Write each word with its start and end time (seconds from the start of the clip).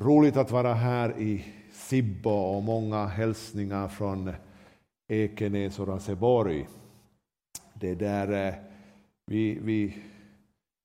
Roligt 0.00 0.36
att 0.36 0.50
vara 0.50 0.74
här 0.74 1.18
i 1.18 1.44
Sibbo 1.72 2.30
och 2.30 2.62
många 2.62 3.06
hälsningar 3.06 3.88
från 3.88 4.32
Ekenäs 5.08 5.78
och 5.78 5.88
Raseborg. 5.88 6.68
Det 7.74 7.94
där, 7.94 8.48
eh, 8.48 8.54
vi, 9.26 9.58
vi, 9.62 9.96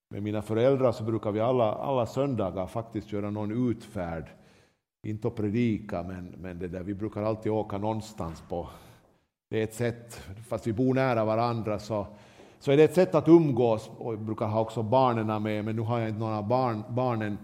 med 0.09 0.23
mina 0.23 0.41
föräldrar 0.41 0.91
så 0.91 1.03
brukar 1.03 1.31
vi 1.31 1.39
alla, 1.39 1.73
alla 1.73 2.05
söndagar 2.05 2.67
faktiskt 2.67 3.11
göra 3.11 3.29
någon 3.29 3.69
utfärd. 3.69 4.25
Inte 5.07 5.27
att 5.27 5.35
predika, 5.35 6.03
men, 6.03 6.35
men 6.37 6.59
det 6.59 6.67
där, 6.67 6.83
vi 6.83 6.93
brukar 6.93 7.21
alltid 7.21 7.51
åka 7.51 7.77
någonstans 7.77 8.43
på... 8.49 8.69
Det 9.49 9.59
är 9.59 9.63
ett 9.63 9.73
sätt, 9.73 10.21
fast 10.47 10.67
vi 10.67 10.73
bor 10.73 10.93
nära 10.93 11.25
varandra, 11.25 11.79
så, 11.79 12.07
så 12.59 12.71
är 12.71 12.77
det 12.77 12.83
ett 12.83 12.95
sätt 12.95 13.15
att 13.15 13.27
umgås. 13.27 13.91
Och 13.97 14.13
vi 14.13 14.17
brukar 14.17 14.45
ha 14.45 14.59
också 14.59 14.83
barnen 14.83 15.43
med, 15.43 15.65
men 15.65 15.75
nu 15.75 15.81
har 15.81 15.99
jag 15.99 16.09
inte 16.09 16.19
några 16.19 16.41
barn, 16.41 16.83
barnen 16.89 17.37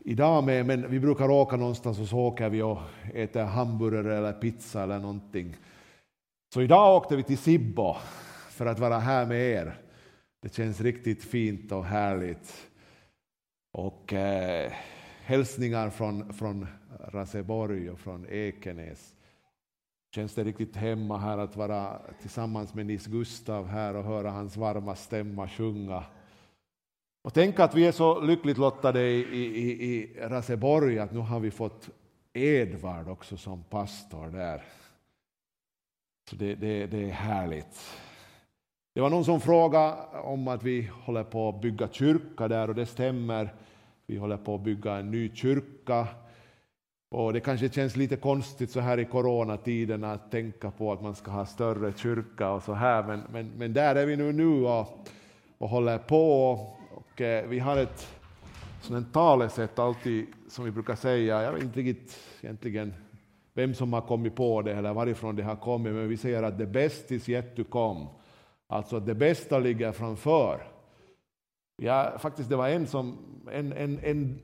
idag 0.00 0.44
med, 0.44 0.66
men 0.66 0.90
vi 0.90 1.00
brukar 1.00 1.30
åka 1.30 1.56
någonstans 1.56 2.00
och 2.00 2.06
så 2.06 2.18
åker 2.18 2.48
vi 2.48 2.62
och 2.62 2.78
äter 3.14 3.42
hamburgare 3.42 4.16
eller 4.16 4.32
pizza 4.32 4.82
eller 4.82 4.98
någonting. 4.98 5.56
Så 6.54 6.62
idag 6.62 6.96
åkte 6.96 7.16
vi 7.16 7.22
till 7.22 7.38
Sibbo 7.38 7.96
för 8.50 8.66
att 8.66 8.78
vara 8.78 8.98
här 8.98 9.26
med 9.26 9.40
er. 9.40 9.78
Det 10.42 10.54
känns 10.54 10.80
riktigt 10.80 11.24
fint 11.24 11.72
och 11.72 11.84
härligt. 11.84 12.68
Och 13.72 14.12
eh, 14.12 14.72
hälsningar 15.24 15.90
från, 15.90 16.32
från 16.32 16.66
Raseborg 17.08 17.90
och 17.90 18.00
från 18.00 18.26
Ekenäs. 18.28 19.14
Känns 20.14 20.34
det 20.34 20.44
riktigt 20.44 20.76
hemma 20.76 21.18
här 21.18 21.38
att 21.38 21.56
vara 21.56 22.00
tillsammans 22.20 22.74
med 22.74 22.86
Nils 22.86 23.06
Gustav 23.06 23.66
här 23.66 23.96
och 23.96 24.04
höra 24.04 24.30
hans 24.30 24.56
varma 24.56 24.96
stämma 24.96 25.48
sjunga. 25.48 26.04
Och 27.22 27.34
tänk 27.34 27.60
att 27.60 27.74
vi 27.74 27.86
är 27.86 27.92
så 27.92 28.20
lyckligt 28.20 28.58
lottade 28.58 29.02
i, 29.02 29.20
i, 29.20 29.86
i 29.86 30.16
Raseborg 30.20 30.98
att 30.98 31.12
nu 31.12 31.18
har 31.18 31.40
vi 31.40 31.50
fått 31.50 31.88
Edvard 32.32 33.08
också 33.08 33.36
som 33.36 33.62
pastor 33.62 34.26
där. 34.26 34.62
Så 36.30 36.36
det, 36.36 36.54
det, 36.54 36.86
det 36.86 37.04
är 37.04 37.10
härligt. 37.10 37.96
Det 38.94 39.00
var 39.00 39.10
någon 39.10 39.24
som 39.24 39.40
frågade 39.40 39.96
om 40.22 40.48
att 40.48 40.62
vi 40.62 40.90
håller 40.92 41.24
på 41.24 41.48
att 41.48 41.60
bygga 41.60 41.88
kyrka 41.88 42.48
där 42.48 42.68
och 42.68 42.74
det 42.74 42.86
stämmer. 42.86 43.54
Vi 44.06 44.16
håller 44.16 44.36
på 44.36 44.54
att 44.54 44.60
bygga 44.60 44.94
en 44.94 45.10
ny 45.10 45.30
kyrka. 45.34 46.06
Och 47.10 47.32
det 47.32 47.40
kanske 47.40 47.68
känns 47.68 47.96
lite 47.96 48.16
konstigt 48.16 48.70
så 48.70 48.80
här 48.80 48.98
i 48.98 49.04
coronatiden 49.04 50.04
att 50.04 50.30
tänka 50.30 50.70
på 50.70 50.92
att 50.92 51.02
man 51.02 51.14
ska 51.14 51.30
ha 51.30 51.46
större 51.46 51.92
kyrka 51.96 52.50
och 52.50 52.62
så 52.62 52.72
här, 52.72 53.02
men, 53.02 53.22
men, 53.32 53.50
men 53.56 53.72
där 53.72 53.94
är 53.94 54.06
vi 54.06 54.16
nu, 54.16 54.32
nu 54.32 54.64
och, 54.64 55.06
och 55.58 55.68
håller 55.68 55.98
på. 55.98 56.79
Och, 57.20 57.26
eh, 57.26 57.48
vi 57.48 57.58
har 57.58 57.76
ett 57.76 58.08
sådant 58.80 59.12
talesätt 59.12 59.78
alltid 59.78 60.26
som 60.48 60.64
vi 60.64 60.70
brukar 60.70 60.94
säga, 60.94 61.42
jag 61.42 61.52
vet 61.52 61.62
inte 61.62 61.80
riktigt 61.80 62.18
egentligen 62.40 62.94
vem 63.54 63.74
som 63.74 63.92
har 63.92 64.00
kommit 64.00 64.36
på 64.36 64.62
det 64.62 64.72
eller 64.72 64.94
varifrån 64.94 65.36
det 65.36 65.42
har 65.42 65.56
kommit, 65.56 65.92
men 65.92 66.08
vi 66.08 66.16
säger 66.16 66.42
att 66.42 66.58
the 66.58 66.66
best 66.66 67.10
is 67.10 67.28
yet 67.28 67.56
to 67.56 67.64
come. 67.64 68.06
Alltså 68.66 68.96
att 68.96 69.06
det 69.06 69.14
bästa 69.14 69.58
ligger 69.58 69.92
framför. 69.92 70.62
Ja, 71.76 72.12
faktiskt, 72.18 72.50
det 72.50 72.56
var 72.56 72.68
en 72.68 72.86
som 72.86 73.18
en, 73.52 73.72
en, 73.72 73.98
en 74.02 74.38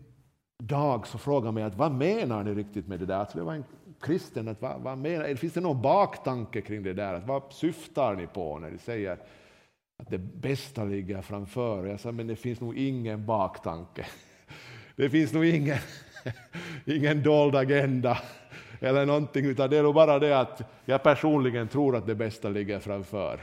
dag 0.59 1.07
så 1.07 1.19
frågade 1.19 1.53
mig 1.53 1.65
att 1.65 1.77
vad 1.77 1.93
menar 1.93 2.45
ni 2.45 2.55
riktigt 2.55 2.89
med 2.89 2.99
det 2.99 3.07
där? 3.07 3.17
Alltså 3.17 3.39
det 3.39 3.45
var 3.45 3.55
en 3.55 3.65
kristen, 4.01 4.49
att 4.49 4.63
vad, 4.63 4.81
vad 4.81 4.99
menar, 4.99 5.35
finns 5.35 5.53
det 5.53 5.61
någon 5.61 5.83
baktanke 5.83 6.61
kring 6.61 6.83
det 6.83 6.93
där? 6.93 7.15
Att 7.15 7.27
vad 7.27 7.43
syftar 7.51 8.15
ni 8.15 8.27
på 8.27 8.59
när 8.59 8.71
ni 8.71 8.79
säger 8.79 9.19
att 9.97 10.11
det 10.11 10.19
bästa 10.19 10.85
ligger 10.85 11.23
framför? 11.23 11.87
Jag 11.87 12.01
sa, 12.01 12.13
men 12.13 12.27
det 12.27 12.37
finns 12.37 12.61
nog 12.61 12.79
ingen 12.79 13.27
baktanke. 13.27 14.07
Det 14.97 15.11
finns 15.11 15.33
nog 15.33 15.45
ingen, 15.45 15.79
ingen 16.85 17.23
dold 17.23 17.57
agenda 17.57 18.19
eller 18.81 19.07
någonting, 19.07 19.47
utan 19.47 19.71
det 19.71 19.77
är 19.77 19.83
nog 19.83 19.95
bara 19.95 20.19
det 20.19 20.39
att 20.41 20.63
jag 20.85 21.03
personligen 21.03 21.69
tror 21.69 21.97
att 21.97 22.07
det 22.07 22.15
bästa 22.15 22.49
ligger 22.49 22.79
framför. 22.79 23.41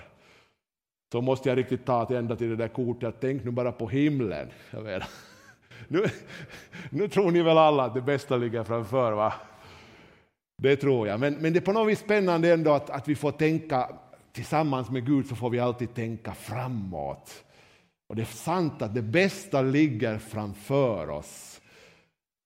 Så 1.12 1.22
måste 1.22 1.50
jag 1.50 1.58
riktigt 1.58 1.86
ta 1.86 2.06
till 2.06 2.16
ända 2.16 2.36
till 2.36 2.50
det 2.50 2.56
där 2.56 2.68
kortet, 2.68 3.16
tänk 3.22 3.44
nu 3.44 3.52
bara 3.52 3.72
på 3.72 3.88
himlen. 3.88 4.48
Nu, 5.88 6.06
nu 6.90 7.08
tror 7.08 7.32
ni 7.32 7.42
väl 7.42 7.58
alla 7.58 7.84
att 7.84 7.94
det 7.94 8.02
bästa 8.02 8.38
ligger 8.38 8.64
framför, 8.64 9.12
va? 9.12 9.34
Det 10.62 10.76
tror 10.76 11.08
jag. 11.08 11.20
Men, 11.20 11.34
men 11.34 11.54
det 11.54 11.60
är 11.60 11.62
på 11.62 11.72
något 11.72 11.90
vis 11.90 12.00
spännande 12.00 12.54
ändå 12.54 12.74
att, 12.74 12.90
att 12.90 13.08
vi 13.08 13.16
får 13.16 13.32
tänka 13.32 13.90
tillsammans 14.34 14.90
med 14.90 15.06
Gud 15.06 15.28
så 15.28 15.36
får 15.36 15.50
vi 15.50 15.60
alltid 15.60 15.94
tänka 15.94 16.34
framåt. 16.34 17.44
Och 18.08 18.16
det 18.16 18.22
är 18.22 18.26
sant 18.26 18.82
att 18.82 18.94
det 18.94 19.02
bästa 19.02 19.62
ligger 19.62 20.18
framför 20.18 21.10
oss. 21.10 21.62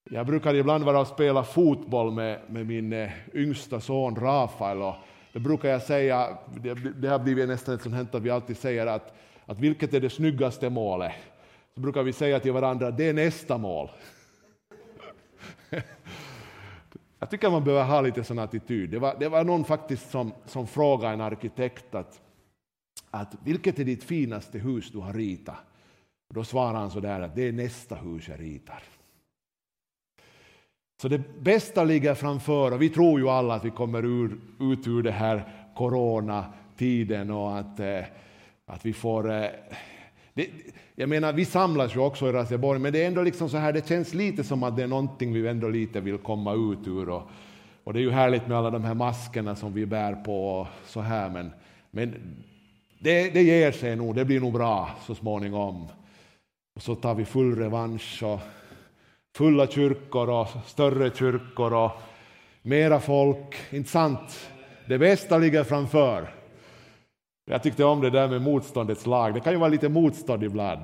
Jag 0.09 0.25
brukar 0.25 0.53
ibland 0.53 0.83
vara 0.83 0.99
och 0.99 1.07
spela 1.07 1.43
fotboll 1.43 2.11
med, 2.11 2.41
med 2.49 2.65
min 2.65 2.93
eh, 2.93 3.11
yngsta 3.33 3.81
son 3.81 4.15
Rafael. 4.15 4.81
Och 4.81 4.95
då 5.33 5.39
brukar 5.39 5.69
jag 5.69 5.81
säga, 5.81 6.37
det, 6.61 6.73
det 6.73 7.07
har 7.07 7.19
blivit 7.19 7.47
nästan 7.47 7.75
ett 7.75 7.81
sånt 7.81 7.95
hänt 7.95 8.15
att 8.15 8.21
vi 8.21 8.29
alltid 8.29 8.57
säger 8.57 8.87
att, 8.87 9.13
att 9.45 9.59
vilket 9.59 9.93
är 9.93 9.99
det 9.99 10.09
snyggaste 10.09 10.69
målet? 10.69 11.13
Så 11.73 11.81
brukar 11.81 12.03
vi 12.03 12.13
säga 12.13 12.39
till 12.39 12.51
varandra, 12.51 12.91
det 12.91 13.09
är 13.09 13.13
nästa 13.13 13.57
mål. 13.57 13.89
Jag 17.19 17.29
tycker 17.29 17.49
man 17.49 17.63
behöver 17.63 17.85
ha 17.85 18.01
lite 18.01 18.23
sån 18.23 18.39
attityd. 18.39 18.89
Det 18.89 18.99
var, 18.99 19.15
det 19.19 19.29
var 19.29 19.43
någon 19.43 19.65
faktiskt 19.65 20.11
som, 20.11 20.33
som 20.45 20.67
frågade 20.67 21.13
en 21.13 21.21
arkitekt 21.21 21.95
att, 21.95 22.21
att 23.11 23.35
vilket 23.43 23.79
är 23.79 23.83
ditt 23.83 24.03
finaste 24.03 24.59
hus 24.59 24.91
du 24.91 24.97
har 24.97 25.13
ritat? 25.13 25.55
Då 26.33 26.43
svarade 26.43 26.77
han 26.77 26.91
så 26.91 26.99
där 26.99 27.21
att 27.21 27.35
det 27.35 27.47
är 27.47 27.51
nästa 27.51 27.95
hus 27.95 28.27
jag 28.27 28.39
ritar. 28.39 28.83
Så 31.01 31.07
det 31.07 31.39
bästa 31.39 31.83
ligger 31.83 32.15
framför 32.15 32.71
och 32.71 32.81
vi 32.81 32.89
tror 32.89 33.19
ju 33.19 33.29
alla 33.29 33.53
att 33.53 33.65
vi 33.65 33.69
kommer 33.69 34.05
ur, 34.05 34.39
ut 34.59 34.87
ur 34.87 35.03
det 35.03 35.11
här 35.11 35.53
coronatiden 35.75 37.31
och 37.31 37.57
att, 37.57 37.79
eh, 37.79 38.05
att 38.65 38.85
vi 38.85 38.93
får... 38.93 39.31
Eh, 39.31 39.49
det, 40.37 40.49
jag 40.95 41.09
menar, 41.09 41.33
vi 41.33 41.45
samlas 41.45 41.95
ju 41.95 41.99
också 41.99 42.29
i 42.29 42.31
Raseborg, 42.31 42.79
men 42.79 42.93
det 42.93 43.03
är 43.03 43.07
ändå 43.07 43.23
liksom 43.23 43.49
så 43.49 43.57
här, 43.57 43.73
det 43.73 43.87
känns 43.87 44.13
lite 44.13 44.43
som 44.43 44.63
att 44.63 44.77
det 44.77 44.83
är 44.83 44.87
någonting 44.87 45.33
vi 45.33 45.47
ändå 45.47 45.69
lite 45.69 45.99
vill 45.99 46.17
komma 46.17 46.53
ut 46.53 46.87
ur. 46.87 47.09
Och, 47.09 47.21
och 47.83 47.93
det 47.93 47.99
är 47.99 48.01
ju 48.01 48.11
härligt 48.11 48.47
med 48.47 48.57
alla 48.57 48.69
de 48.69 48.83
här 48.83 48.93
maskerna 48.93 49.55
som 49.55 49.73
vi 49.73 49.85
bär 49.85 50.13
på 50.13 50.49
och 50.49 50.67
så 50.85 51.01
här, 51.01 51.29
men, 51.29 51.51
men 51.91 52.15
det, 52.99 53.29
det 53.29 53.43
ger 53.43 53.71
sig 53.71 53.95
nog, 53.95 54.15
det 54.15 54.25
blir 54.25 54.39
nog 54.39 54.53
bra 54.53 54.89
så 55.05 55.15
småningom. 55.15 55.87
Och 56.75 56.81
så 56.81 56.95
tar 56.95 57.15
vi 57.15 57.25
full 57.25 57.55
revansch 57.55 58.23
och 58.23 58.39
fulla 59.35 59.67
kyrkor 59.67 60.29
och 60.29 60.47
större 60.65 61.11
kyrkor 61.15 61.73
och 61.73 61.91
mera 62.61 62.99
folk. 62.99 63.55
Inte 63.71 63.89
sant? 63.89 64.49
Det 64.87 64.97
bästa 64.97 65.37
ligger 65.37 65.63
framför. 65.63 66.36
Jag 67.49 67.63
tyckte 67.63 67.83
om 67.83 68.01
det 68.01 68.09
där 68.09 68.27
med 68.27 68.41
motståndets 68.41 69.05
lag. 69.05 69.33
Det 69.33 69.39
kan 69.39 69.53
ju 69.53 69.59
vara 69.59 69.69
lite 69.69 69.89
motstånd 69.89 70.43
ibland. 70.43 70.81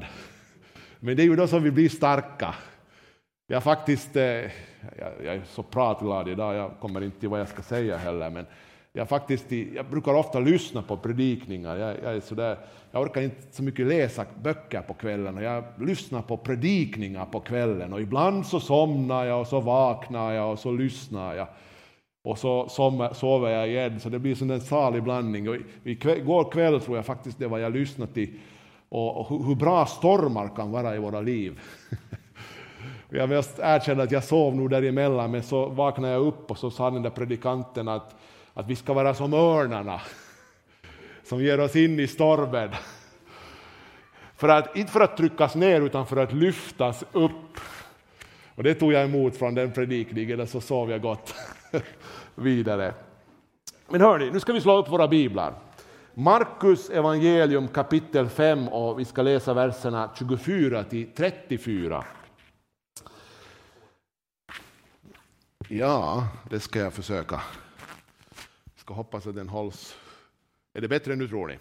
Men 1.00 1.16
det 1.16 1.24
är 1.24 1.26
ju 1.26 1.36
då 1.36 1.48
som 1.48 1.64
vi 1.64 1.72
blir 1.72 1.90
starka. 1.90 2.56
Jag 3.48 3.64
faktiskt, 3.64 4.16
eh, 4.16 4.24
jag, 4.24 5.26
är 5.26 5.42
så 5.46 5.64
pratglad 5.64 6.28
idag, 6.30 6.56
jag 6.56 6.72
kommer 6.80 7.04
inte 7.04 7.20
till 7.20 7.30
vad 7.30 7.40
jag 7.40 7.48
ska 7.48 7.62
säga 7.62 7.98
heller, 7.98 8.30
men 8.30 8.46
jag, 8.94 9.10
faktiskt, 9.10 9.52
jag 9.52 9.86
brukar 9.86 10.14
ofta 10.14 10.40
lyssna 10.40 10.82
på 10.82 10.98
predikningar. 10.98 11.78
Jag, 11.78 11.96
jag, 12.04 12.16
är 12.16 12.20
så 12.20 12.36
där, 12.36 12.58
jag 12.92 13.02
orkar 13.02 13.22
inte 13.22 13.42
så 13.52 13.64
mycket 13.64 13.88
läsa 13.88 14.26
böcker 14.44 14.82
på 14.82 14.94
kvällen 14.94 15.38
och 15.38 15.44
jag 15.44 15.64
lyssnar 15.80 16.22
på 16.22 16.38
predikningar 16.38 17.26
på 17.26 17.40
kvällen 17.40 17.94
och 17.94 18.02
ibland 18.02 18.46
så 18.46 18.60
somnar 18.60 19.26
jag 19.26 19.42
och 19.42 19.48
så 19.48 19.60
vaknar 19.60 20.32
jag 20.32 20.52
och 20.52 20.60
så 20.60 20.72
lyssnar 20.72 21.36
jag. 21.36 21.48
Och 22.24 22.38
så 22.38 22.70
sover 23.14 23.50
jag 23.50 23.68
igen, 23.68 24.00
så 24.00 24.10
det 24.10 24.20
blir 24.20 24.52
en 24.52 24.62
salig 24.62 25.04
blandning. 25.04 25.50
Och 25.50 25.56
igår 25.84 26.52
kväll 26.52 26.82
tror 26.82 26.98
jag 26.98 27.06
faktiskt 27.06 27.40
det 27.40 27.48
var 27.48 27.60
jag 27.60 27.74
lyssnade 27.74 28.14
till, 28.14 28.40
och, 28.90 29.32
och 29.32 29.46
hur 29.46 29.56
bra 29.56 29.86
stormar 29.86 30.56
kan 30.56 30.72
vara 30.72 30.96
i 30.96 31.00
våra 31.00 31.22
liv. 31.22 31.60
jag 33.10 33.30
måste 33.30 33.62
erkänna 33.62 34.04
att 34.04 34.12
jag 34.12 34.24
sov 34.24 34.56
nog 34.56 34.70
däremellan, 34.70 35.32
men 35.32 35.44
så 35.44 35.66
vaknade 35.66 36.14
jag 36.14 36.22
upp 36.22 36.52
och 36.52 36.58
så 36.58 36.72
sa 36.72 36.92
den 36.92 37.02
där 37.02 37.10
predikanten 37.10 37.88
att, 37.88 38.16
att 38.54 38.68
vi 38.68 38.76
ska 38.76 38.94
vara 38.94 39.14
som 39.14 39.34
örnarna 39.34 40.02
som 41.24 41.44
ger 41.44 41.60
oss 41.60 41.76
in 41.76 42.00
i 42.00 42.08
stormen. 42.08 42.70
För 44.36 44.50
att, 44.50 44.78
inte 44.78 44.92
för 44.92 45.02
att 45.02 45.18
tryckas 45.18 45.56
ner, 45.56 45.82
utan 45.82 46.06
för 46.06 46.18
att 46.18 46.34
lyftas 46.34 47.04
upp. 47.12 47.60
Och 48.56 48.64
det 48.64 48.74
tog 48.74 48.94
jag 48.94 49.04
emot 49.04 49.38
från 49.38 49.56
den 49.56 49.72
predikningen, 49.72 50.40
och 50.40 50.50
så 50.50 50.62
sov 50.62 50.92
jag 50.92 51.02
gott 51.02 51.36
vidare. 52.36 52.94
Men 53.90 54.02
hörni, 54.02 54.32
nu 54.32 54.40
ska 54.40 54.54
vi 54.54 54.62
slå 54.62 54.78
upp 54.78 54.90
våra 54.90 55.08
biblar. 55.08 55.54
Markus 56.14 56.90
evangelium 56.90 57.68
kapitel 57.68 58.30
5 58.30 58.68
och 58.68 59.00
vi 59.00 59.06
ska 59.06 59.22
läsa 59.22 59.54
verserna 59.54 60.10
24 60.16 60.84
till 60.84 61.12
34. 61.16 62.06
Ja, 65.68 66.28
det 66.50 66.60
ska 66.60 66.80
jag 66.80 66.94
försöka. 66.94 67.42
Jag 68.64 68.80
ska 68.80 68.94
hoppas 68.94 69.28
att 69.28 69.36
den 69.36 69.50
hålls. 69.50 69.96
Är 70.74 70.82
det 70.82 70.88
bättre 70.88 71.16
nu 71.16 71.28
tror 71.28 71.48
ni? 71.48 71.60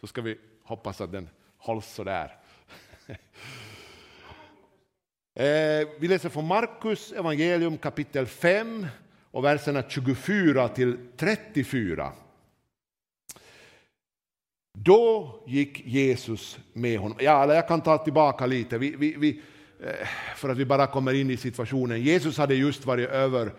Så 0.00 0.06
ska 0.06 0.22
vi 0.22 0.38
hoppas 0.62 1.00
att 1.00 1.12
den 1.12 1.28
hålls 1.56 1.86
så 1.86 2.04
där. 2.04 2.36
Eh, 5.34 5.88
vi 5.98 6.08
läser 6.08 6.28
från 6.28 6.46
Markus 6.46 7.12
evangelium 7.12 7.78
kapitel 7.78 8.26
5 8.26 8.86
och 9.30 9.44
verserna 9.44 9.82
24 9.88 10.68
till 10.68 10.96
34. 11.16 12.12
Då 14.78 15.34
gick 15.46 15.86
Jesus 15.86 16.58
med 16.72 16.98
honom. 16.98 17.18
Ja, 17.20 17.54
jag 17.54 17.68
kan 17.68 17.80
ta 17.80 17.98
tillbaka 17.98 18.46
lite, 18.46 18.78
vi, 18.78 18.96
vi, 18.96 19.14
vi, 19.18 19.42
eh, 19.84 20.08
för 20.36 20.48
att 20.48 20.56
vi 20.56 20.64
bara 20.64 20.86
kommer 20.86 21.14
in 21.14 21.30
i 21.30 21.36
situationen. 21.36 22.02
Jesus 22.02 22.38
hade 22.38 22.54
just 22.54 22.86
varit 22.86 23.08
över 23.08 23.52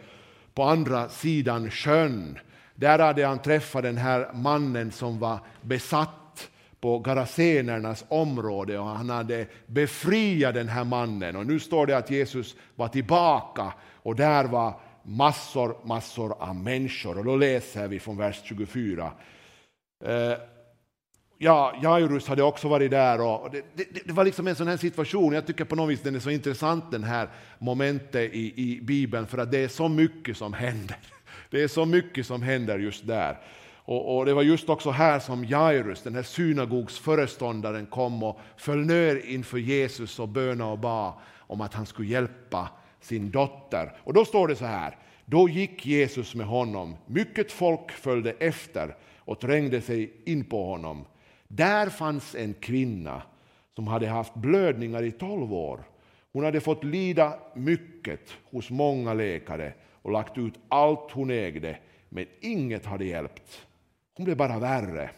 på 0.53 0.63
andra 0.63 1.09
sidan 1.09 1.71
sjön. 1.71 2.39
Där 2.75 2.99
hade 2.99 3.25
han 3.25 3.41
träffat 3.41 3.83
den 3.83 3.97
här 3.97 4.33
mannen 4.33 4.91
som 4.91 5.19
var 5.19 5.39
besatt 5.61 6.22
på 6.83 6.99
garasenernas 6.99 8.05
område 8.07 8.79
och 8.79 8.85
han 8.85 9.09
hade 9.09 9.45
befriat 9.67 10.53
den 10.53 10.67
här 10.67 10.83
mannen. 10.83 11.35
Och 11.35 11.45
nu 11.45 11.59
står 11.59 11.85
det 11.85 11.97
att 11.97 12.11
Jesus 12.11 12.55
var 12.75 12.87
tillbaka 12.87 13.73
och 13.93 14.15
där 14.15 14.43
var 14.45 14.79
massor, 15.03 15.77
massor 15.83 16.35
av 16.39 16.55
människor. 16.55 17.17
Och 17.17 17.25
då 17.25 17.35
läser 17.35 17.87
vi 17.87 17.99
från 17.99 18.17
vers 18.17 18.41
24. 18.43 19.11
Eh, 20.05 20.33
ja, 21.37 21.73
Jairus 21.83 22.27
hade 22.27 22.43
också 22.43 22.67
varit 22.67 22.91
där 22.91 23.21
och 23.21 23.49
det, 23.51 23.63
det, 23.75 24.05
det, 24.05 24.13
var 24.13 24.25
liksom 24.25 24.47
en 24.47 24.55
sån 24.55 24.67
här 24.67 24.77
situation. 24.77 25.33
Jag 25.33 25.47
tycker 25.47 25.65
på 25.65 25.75
något 25.75 25.89
vis 25.89 26.01
den 26.01 26.15
är 26.15 26.19
så 26.19 26.29
intressant 26.29 26.91
den 26.91 27.03
här 27.03 27.29
momentet 27.59 28.33
i, 28.33 28.53
i 28.55 28.81
Bibeln 28.81 29.27
för 29.27 29.37
att 29.37 29.51
det 29.51 29.63
är 29.63 29.67
så 29.67 29.87
mycket 29.87 30.37
som 30.37 30.53
händer. 30.53 30.97
Det 31.49 31.63
är 31.63 31.67
så 31.67 31.85
mycket 31.85 32.25
som 32.27 32.41
händer 32.41 32.79
just 32.79 33.07
där. 33.07 33.37
Och, 33.85 34.17
och, 34.17 34.25
det 34.25 34.33
var 34.33 34.43
just 34.43 34.69
också 34.69 34.89
här 34.89 35.19
som 35.19 35.45
Jairus, 35.45 36.01
den 36.01 36.15
här 36.15 36.23
synagogsföreståndaren, 36.23 37.85
kom 37.85 38.23
och 38.23 38.39
föll 38.57 38.85
ner 38.85 39.25
inför 39.25 39.57
Jesus 39.57 40.19
och 40.19 40.27
bönade 40.27 40.71
och 40.71 40.79
bad 40.79 41.13
om 41.37 41.61
att 41.61 41.73
han 41.73 41.85
skulle 41.85 42.07
hjälpa 42.07 42.69
sin 43.01 43.31
dotter. 43.31 43.97
Och 44.03 44.13
då 44.13 44.25
står 44.25 44.47
det 44.47 44.55
så 44.55 44.65
här, 44.65 44.97
då 45.25 45.49
gick 45.49 45.85
Jesus 45.85 46.35
med 46.35 46.47
honom, 46.47 46.95
mycket 47.05 47.51
folk 47.51 47.91
följde 47.91 48.31
efter 48.31 48.95
och 49.17 49.39
trängde 49.39 49.81
sig 49.81 50.13
in 50.25 50.43
på 50.45 50.65
honom. 50.65 51.05
Där 51.47 51.89
fanns 51.89 52.35
en 52.35 52.53
kvinna 52.53 53.21
som 53.75 53.87
hade 53.87 54.07
haft 54.07 54.33
blödningar 54.33 55.03
i 55.03 55.11
tolv 55.11 55.53
år. 55.53 55.83
Hon 56.31 56.43
hade 56.43 56.61
fått 56.61 56.83
lida 56.83 57.39
mycket 57.55 58.29
hos 58.51 58.69
många 58.69 59.13
läkare 59.13 59.73
och 60.01 60.11
lagt 60.11 60.37
ut 60.37 60.53
allt 60.69 61.11
hon 61.11 61.31
ägde, 61.31 61.77
men 62.09 62.25
inget 62.41 62.85
hade 62.85 63.05
hjälpt. 63.05 63.65
Hon 64.17 64.23
blev 64.25 64.37
bara 64.37 64.59
värre. 64.59 65.09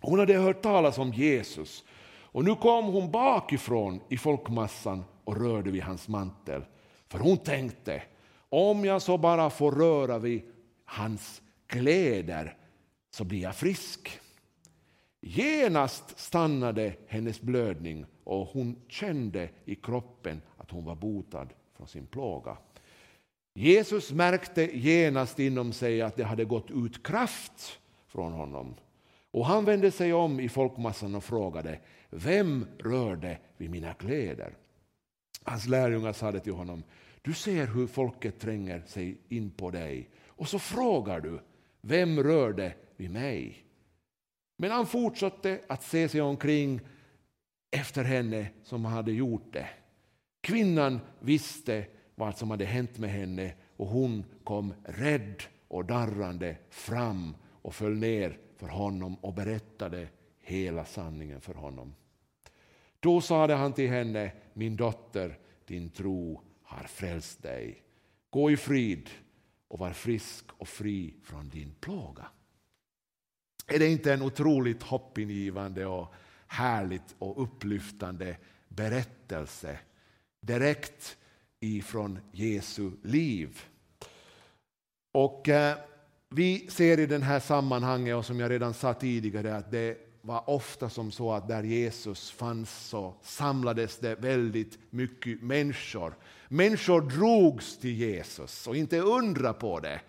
Hon 0.00 0.18
hade 0.18 0.34
hört 0.34 0.62
talas 0.62 0.98
om 0.98 1.12
Jesus 1.12 1.84
och 2.32 2.44
nu 2.44 2.54
kom 2.54 2.84
hon 2.84 3.10
bakifrån 3.10 4.00
i 4.08 4.16
folkmassan 4.16 5.04
och 5.24 5.36
rörde 5.36 5.70
vid 5.70 5.82
hans 5.82 6.08
mantel. 6.08 6.64
För 7.08 7.18
hon 7.18 7.38
tänkte, 7.38 8.02
om 8.48 8.84
jag 8.84 9.02
så 9.02 9.18
bara 9.18 9.50
får 9.50 9.72
röra 9.72 10.18
vid 10.18 10.42
hans 10.84 11.42
kläder 11.66 12.56
så 13.10 13.24
blir 13.24 13.42
jag 13.42 13.56
frisk. 13.56 14.20
Genast 15.20 16.18
stannade 16.18 16.94
hennes 17.06 17.40
blödning 17.40 18.06
och 18.24 18.46
hon 18.46 18.76
kände 18.88 19.48
i 19.64 19.74
kroppen 19.74 20.42
att 20.56 20.70
hon 20.70 20.84
var 20.84 20.94
botad 20.94 21.48
från 21.76 21.88
sin 21.88 22.06
plåga. 22.06 22.56
Jesus 23.54 24.12
märkte 24.12 24.78
genast 24.78 25.38
inom 25.38 25.72
sig 25.72 26.02
att 26.02 26.16
det 26.16 26.24
hade 26.24 26.44
gått 26.44 26.70
ut 26.70 27.06
kraft 27.06 27.78
från 28.12 28.32
honom. 28.32 28.74
Och 29.30 29.46
han 29.46 29.64
vände 29.64 29.90
sig 29.90 30.12
om 30.12 30.40
i 30.40 30.48
folkmassan 30.48 31.14
och 31.14 31.24
frågade, 31.24 31.78
vem 32.10 32.66
rörde 32.78 33.38
vid 33.56 33.70
mina 33.70 33.94
kläder? 33.94 34.54
Hans 35.44 35.66
lärjungar 35.66 36.12
sade 36.12 36.40
till 36.40 36.52
honom, 36.52 36.82
du 37.22 37.34
ser 37.34 37.66
hur 37.66 37.86
folket 37.86 38.40
tränger 38.40 38.82
sig 38.86 39.20
in 39.28 39.50
på 39.50 39.70
dig 39.70 40.10
och 40.26 40.48
så 40.48 40.58
frågar 40.58 41.20
du, 41.20 41.40
vem 41.80 42.22
rörde 42.22 42.74
vid 42.96 43.10
mig? 43.10 43.64
Men 44.56 44.70
han 44.70 44.86
fortsatte 44.86 45.60
att 45.68 45.82
se 45.82 46.08
sig 46.08 46.20
omkring 46.20 46.80
efter 47.70 48.04
henne 48.04 48.46
som 48.62 48.84
hade 48.84 49.12
gjort 49.12 49.52
det. 49.52 49.68
Kvinnan 50.40 51.00
visste 51.20 51.86
vad 52.14 52.36
som 52.36 52.50
hade 52.50 52.64
hänt 52.64 52.98
med 52.98 53.10
henne 53.10 53.54
och 53.76 53.86
hon 53.86 54.24
kom 54.44 54.74
rädd 54.84 55.42
och 55.68 55.84
darrande 55.84 56.56
fram 56.70 57.34
och 57.62 57.74
föll 57.74 57.96
ner 57.96 58.38
för 58.56 58.68
honom 58.68 59.14
och 59.14 59.34
berättade 59.34 60.08
hela 60.40 60.84
sanningen 60.84 61.40
för 61.40 61.54
honom. 61.54 61.94
Då 63.00 63.20
sade 63.20 63.54
han 63.54 63.72
till 63.72 63.90
henne, 63.90 64.32
min 64.52 64.76
dotter, 64.76 65.38
din 65.64 65.90
tro 65.90 66.42
har 66.62 66.84
frälst 66.84 67.42
dig. 67.42 67.82
Gå 68.30 68.50
i 68.50 68.56
frid 68.56 69.10
och 69.68 69.78
var 69.78 69.92
frisk 69.92 70.44
och 70.52 70.68
fri 70.68 71.14
från 71.24 71.48
din 71.48 71.74
plåga. 71.80 72.26
Är 73.66 73.78
det 73.78 73.88
inte 73.88 74.12
en 74.12 74.22
otroligt 74.22 74.82
hoppingivande 74.82 75.86
och 75.86 76.14
härligt 76.46 77.14
och 77.18 77.42
upplyftande 77.42 78.36
berättelse 78.68 79.78
direkt 80.40 81.16
ifrån 81.60 82.18
Jesu 82.32 82.90
liv? 83.02 83.60
Och 85.12 85.48
eh, 85.48 85.78
vi 86.34 86.66
ser 86.70 87.00
i 87.00 87.06
det 87.06 87.18
här 87.18 87.40
sammanhanget, 87.40 88.16
och 88.16 88.24
som 88.24 88.40
jag 88.40 88.50
redan 88.50 88.74
sa 88.74 88.94
tidigare, 88.94 89.56
att 89.56 89.70
det 89.70 89.96
var 90.22 90.50
ofta 90.50 90.88
som 90.90 91.10
så 91.10 91.32
att 91.32 91.48
där 91.48 91.62
Jesus 91.62 92.30
fanns 92.30 92.88
så 92.88 93.14
samlades 93.22 93.98
det 93.98 94.14
väldigt 94.14 94.78
mycket 94.90 95.42
människor. 95.42 96.14
Människor 96.48 97.00
drogs 97.00 97.78
till 97.78 97.96
Jesus 97.96 98.66
och 98.66 98.76
inte 98.76 98.98
undra 98.98 99.52
på 99.52 99.80
det. 99.80 100.00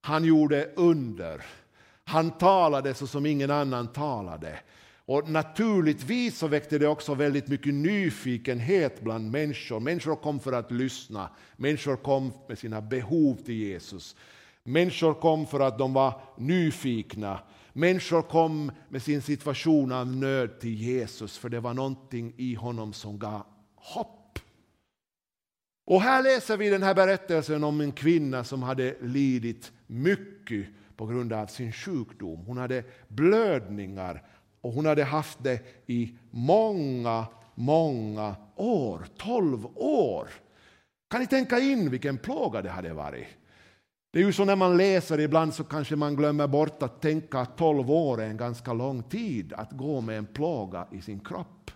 Han 0.00 0.24
gjorde 0.24 0.70
under. 0.76 1.44
Han 2.04 2.30
talade 2.30 2.94
så 2.94 3.06
som 3.06 3.26
ingen 3.26 3.50
annan 3.50 3.92
talade. 3.92 4.58
Och 5.06 5.30
naturligtvis 5.30 6.38
så 6.38 6.46
väckte 6.46 6.78
det 6.78 6.88
också 6.88 7.14
väldigt 7.14 7.48
mycket 7.48 7.74
nyfikenhet 7.74 9.00
bland 9.00 9.30
människor. 9.30 9.80
Människor 9.80 10.16
kom 10.16 10.40
för 10.40 10.52
att 10.52 10.70
lyssna. 10.70 11.28
Människor 11.56 11.96
kom 11.96 12.32
med 12.48 12.58
sina 12.58 12.80
behov 12.80 13.36
till 13.44 13.54
Jesus. 13.54 14.16
Människor 14.64 15.14
kom 15.14 15.46
för 15.46 15.60
att 15.60 15.78
de 15.78 15.92
var 15.92 16.20
nyfikna. 16.36 17.40
Människor 17.72 18.22
kom 18.22 18.72
med 18.88 19.02
sin 19.02 19.22
situation 19.22 19.92
av 19.92 20.06
nöd 20.06 20.60
till 20.60 20.74
Jesus 20.74 21.38
för 21.38 21.48
det 21.48 21.60
var 21.60 21.74
någonting 21.74 22.34
i 22.36 22.54
honom 22.54 22.92
som 22.92 23.18
gav 23.18 23.42
hopp. 23.74 24.38
Och 25.86 26.00
här 26.00 26.22
läser 26.22 26.56
vi 26.56 26.68
den 26.68 26.82
här 26.82 26.94
berättelsen 26.94 27.64
om 27.64 27.80
en 27.80 27.92
kvinna 27.92 28.44
som 28.44 28.62
hade 28.62 28.96
lidit 29.00 29.72
mycket 29.86 30.66
på 30.96 31.06
grund 31.06 31.32
av 31.32 31.46
sin 31.46 31.72
sjukdom. 31.72 32.44
Hon 32.46 32.58
hade 32.58 32.84
blödningar 33.08 34.22
och 34.60 34.72
hon 34.72 34.86
hade 34.86 35.04
haft 35.04 35.38
det 35.42 35.60
i 35.86 36.12
många, 36.30 37.26
många 37.54 38.36
år. 38.56 39.06
Tolv 39.16 39.66
år! 39.74 40.28
Kan 41.10 41.20
ni 41.20 41.26
tänka 41.26 41.58
in 41.58 41.90
vilken 41.90 42.18
plåga 42.18 42.62
det 42.62 42.70
hade 42.70 42.92
varit? 42.92 43.26
Det 44.14 44.20
är 44.20 44.24
ju 44.24 44.32
så 44.32 44.44
när 44.44 44.56
man 44.56 44.76
läser 44.76 45.20
ibland 45.20 45.54
så 45.54 45.64
kanske 45.64 45.96
man 45.96 46.16
glömmer 46.16 46.46
bort 46.46 46.82
att 46.82 47.00
tänka 47.00 47.38
att 47.38 47.56
12 47.56 47.90
år 47.90 48.22
är 48.22 48.26
en 48.26 48.36
ganska 48.36 48.72
lång 48.72 49.02
tid 49.02 49.52
att 49.52 49.72
gå 49.72 50.00
med 50.00 50.18
en 50.18 50.26
plåga 50.26 50.86
i 50.92 51.00
sin 51.00 51.20
kropp. 51.20 51.70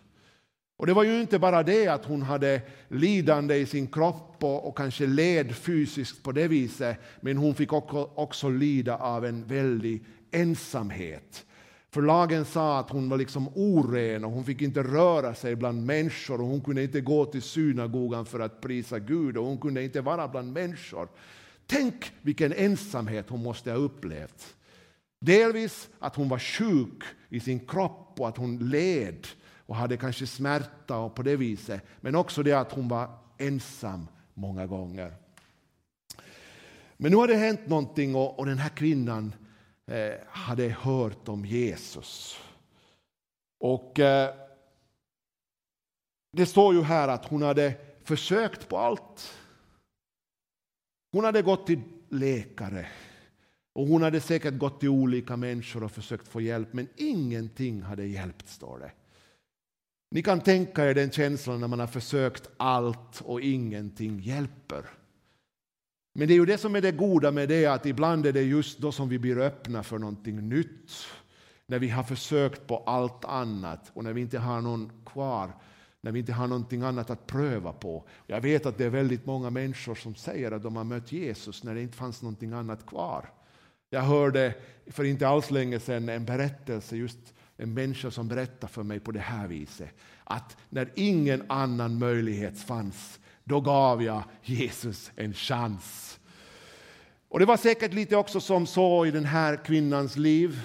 Och 0.76 0.86
det 0.86 0.92
var 0.92 1.02
ju 1.04 1.20
inte 1.20 1.38
bara 1.38 1.62
det 1.62 1.88
att 1.88 2.04
hon 2.04 2.22
hade 2.22 2.62
lidande 2.88 3.56
i 3.56 3.66
sin 3.66 3.86
kropp 3.86 4.36
och, 4.40 4.68
och 4.68 4.76
kanske 4.76 5.06
led 5.06 5.56
fysiskt 5.56 6.22
på 6.22 6.32
det 6.32 6.48
viset, 6.48 6.96
men 7.20 7.36
hon 7.36 7.54
fick 7.54 7.72
också, 7.72 8.10
också 8.14 8.48
lida 8.48 8.96
av 8.96 9.24
en 9.24 9.46
väldig 9.46 10.04
ensamhet. 10.30 11.46
För 11.90 12.02
lagen 12.02 12.44
sa 12.44 12.78
att 12.78 12.90
hon 12.90 13.08
var 13.08 13.18
liksom 13.18 13.48
oren 13.54 14.24
och 14.24 14.30
hon 14.30 14.44
fick 14.44 14.62
inte 14.62 14.82
röra 14.82 15.34
sig 15.34 15.56
bland 15.56 15.86
människor 15.86 16.40
och 16.40 16.46
hon 16.46 16.60
kunde 16.60 16.82
inte 16.82 17.00
gå 17.00 17.24
till 17.24 17.42
synagogan 17.42 18.26
för 18.26 18.40
att 18.40 18.60
prisa 18.60 18.98
Gud 18.98 19.36
och 19.36 19.44
hon 19.44 19.58
kunde 19.58 19.82
inte 19.82 20.00
vara 20.00 20.28
bland 20.28 20.52
människor. 20.52 21.08
Tänk 21.70 22.12
vilken 22.22 22.52
ensamhet 22.52 23.30
hon 23.30 23.42
måste 23.42 23.70
ha 23.70 23.78
upplevt. 23.78 24.54
Delvis 25.20 25.88
att 25.98 26.16
hon 26.16 26.28
var 26.28 26.38
sjuk 26.38 27.02
i 27.28 27.40
sin 27.40 27.66
kropp 27.66 28.20
och 28.20 28.28
att 28.28 28.36
hon 28.36 28.70
led 28.70 29.26
och 29.66 29.76
hade 29.76 29.96
kanske 29.96 30.26
smärta 30.26 30.96
och 30.96 31.14
på 31.14 31.22
det 31.22 31.36
viset. 31.36 31.82
Men 32.00 32.14
också 32.14 32.42
det 32.42 32.52
att 32.52 32.72
hon 32.72 32.88
var 32.88 33.18
ensam 33.38 34.08
många 34.34 34.66
gånger. 34.66 35.14
Men 36.96 37.10
nu 37.10 37.16
har 37.16 37.28
det 37.28 37.34
hänt 37.34 37.66
någonting 37.66 38.14
och, 38.14 38.38
och 38.38 38.46
den 38.46 38.58
här 38.58 38.68
kvinnan 38.68 39.34
eh, 39.86 40.14
hade 40.28 40.68
hört 40.68 41.28
om 41.28 41.44
Jesus. 41.44 42.40
Och 43.60 43.98
eh, 43.98 44.34
det 46.32 46.46
står 46.46 46.74
ju 46.74 46.82
här 46.82 47.08
att 47.08 47.24
hon 47.24 47.42
hade 47.42 47.74
försökt 48.04 48.68
på 48.68 48.78
allt. 48.78 49.34
Hon 51.12 51.24
hade 51.24 51.42
gått 51.42 51.66
till 51.66 51.80
läkare 52.08 52.86
och 53.72 53.86
hon 53.86 54.02
hade 54.02 54.20
säkert 54.20 54.58
gått 54.58 54.80
till 54.80 54.88
olika 54.88 55.36
människor 55.36 55.84
och 55.84 55.92
försökt 55.92 56.28
få 56.28 56.40
hjälp, 56.40 56.72
men 56.72 56.88
ingenting 56.96 57.82
hade 57.82 58.06
hjälpt, 58.06 58.48
står 58.48 58.78
det. 58.78 58.92
Ni 60.10 60.22
kan 60.22 60.40
tänka 60.40 60.90
er 60.90 60.94
den 60.94 61.10
känslan 61.10 61.60
när 61.60 61.68
man 61.68 61.80
har 61.80 61.86
försökt 61.86 62.50
allt 62.56 63.20
och 63.20 63.40
ingenting 63.40 64.20
hjälper. 64.20 64.84
Men 66.14 66.28
det 66.28 66.34
är 66.34 66.36
ju 66.36 66.46
det 66.46 66.58
som 66.58 66.76
är 66.76 66.80
det 66.80 66.92
goda 66.92 67.30
med 67.30 67.48
det, 67.48 67.66
att 67.66 67.86
ibland 67.86 68.26
är 68.26 68.32
det 68.32 68.42
just 68.42 68.78
då 68.78 68.92
som 68.92 69.08
vi 69.08 69.18
blir 69.18 69.38
öppna 69.38 69.82
för 69.82 69.98
någonting 69.98 70.48
nytt. 70.48 70.92
När 71.66 71.78
vi 71.78 71.88
har 71.88 72.02
försökt 72.02 72.66
på 72.66 72.76
allt 72.76 73.24
annat 73.24 73.90
och 73.94 74.04
när 74.04 74.12
vi 74.12 74.20
inte 74.20 74.38
har 74.38 74.60
någon 74.60 74.92
kvar, 75.06 75.52
när 76.08 76.12
vi 76.12 76.18
inte 76.18 76.32
har 76.32 76.46
någonting 76.46 76.82
annat 76.82 77.10
att 77.10 77.26
pröva 77.26 77.72
på. 77.72 78.04
Jag 78.26 78.40
vet 78.40 78.66
att 78.66 78.78
det 78.78 78.84
är 78.84 78.90
väldigt 78.90 79.26
många 79.26 79.50
människor 79.50 79.94
som 79.94 80.14
säger 80.14 80.52
att 80.52 80.62
de 80.62 80.76
har 80.76 80.84
mött 80.84 81.12
Jesus 81.12 81.64
när 81.64 81.74
det 81.74 81.82
inte 81.82 81.96
fanns 81.96 82.22
någonting 82.22 82.52
annat 82.52 82.86
kvar. 82.86 83.30
Jag 83.90 84.00
hörde 84.00 84.54
för 84.86 85.04
inte 85.04 85.28
alls 85.28 85.50
länge 85.50 85.80
sedan 85.80 86.08
en 86.08 86.24
berättelse, 86.24 86.96
just 86.96 87.18
en 87.56 87.74
människa 87.74 88.10
som 88.10 88.28
berättade 88.28 88.72
för 88.72 88.82
mig 88.82 89.00
på 89.00 89.12
det 89.12 89.20
här 89.20 89.48
viset. 89.48 89.90
Att 90.24 90.56
när 90.68 90.92
ingen 90.94 91.42
annan 91.48 91.98
möjlighet 91.98 92.58
fanns, 92.58 93.20
då 93.44 93.60
gav 93.60 94.02
jag 94.02 94.22
Jesus 94.42 95.10
en 95.16 95.34
chans. 95.34 96.18
Och 97.28 97.38
det 97.38 97.46
var 97.46 97.56
säkert 97.56 97.92
lite 97.92 98.16
också 98.16 98.40
som 98.40 98.66
så 98.66 99.06
i 99.06 99.10
den 99.10 99.24
här 99.24 99.64
kvinnans 99.64 100.16
liv. 100.16 100.60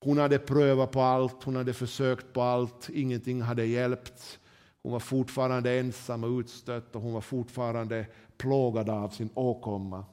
Hon 0.00 0.18
hade 0.18 0.38
prövat 0.38 0.90
på 0.92 1.00
allt, 1.00 1.42
hon 1.44 1.56
hade 1.56 1.72
försökt 1.72 2.32
på 2.32 2.42
allt, 2.42 2.90
ingenting 2.92 3.42
hade 3.42 3.64
hjälpt. 3.64 4.38
Hon 4.82 4.92
var 4.92 5.00
fortfarande 5.00 5.78
ensam 5.78 6.24
och 6.24 6.38
utstött 6.38 6.96
och 6.96 7.02
hon 7.02 7.12
var 7.12 7.20
fortfarande 7.20 8.06
plågad 8.36 8.90
av 8.90 9.08
sin 9.08 9.30
åkomma. 9.34 10.04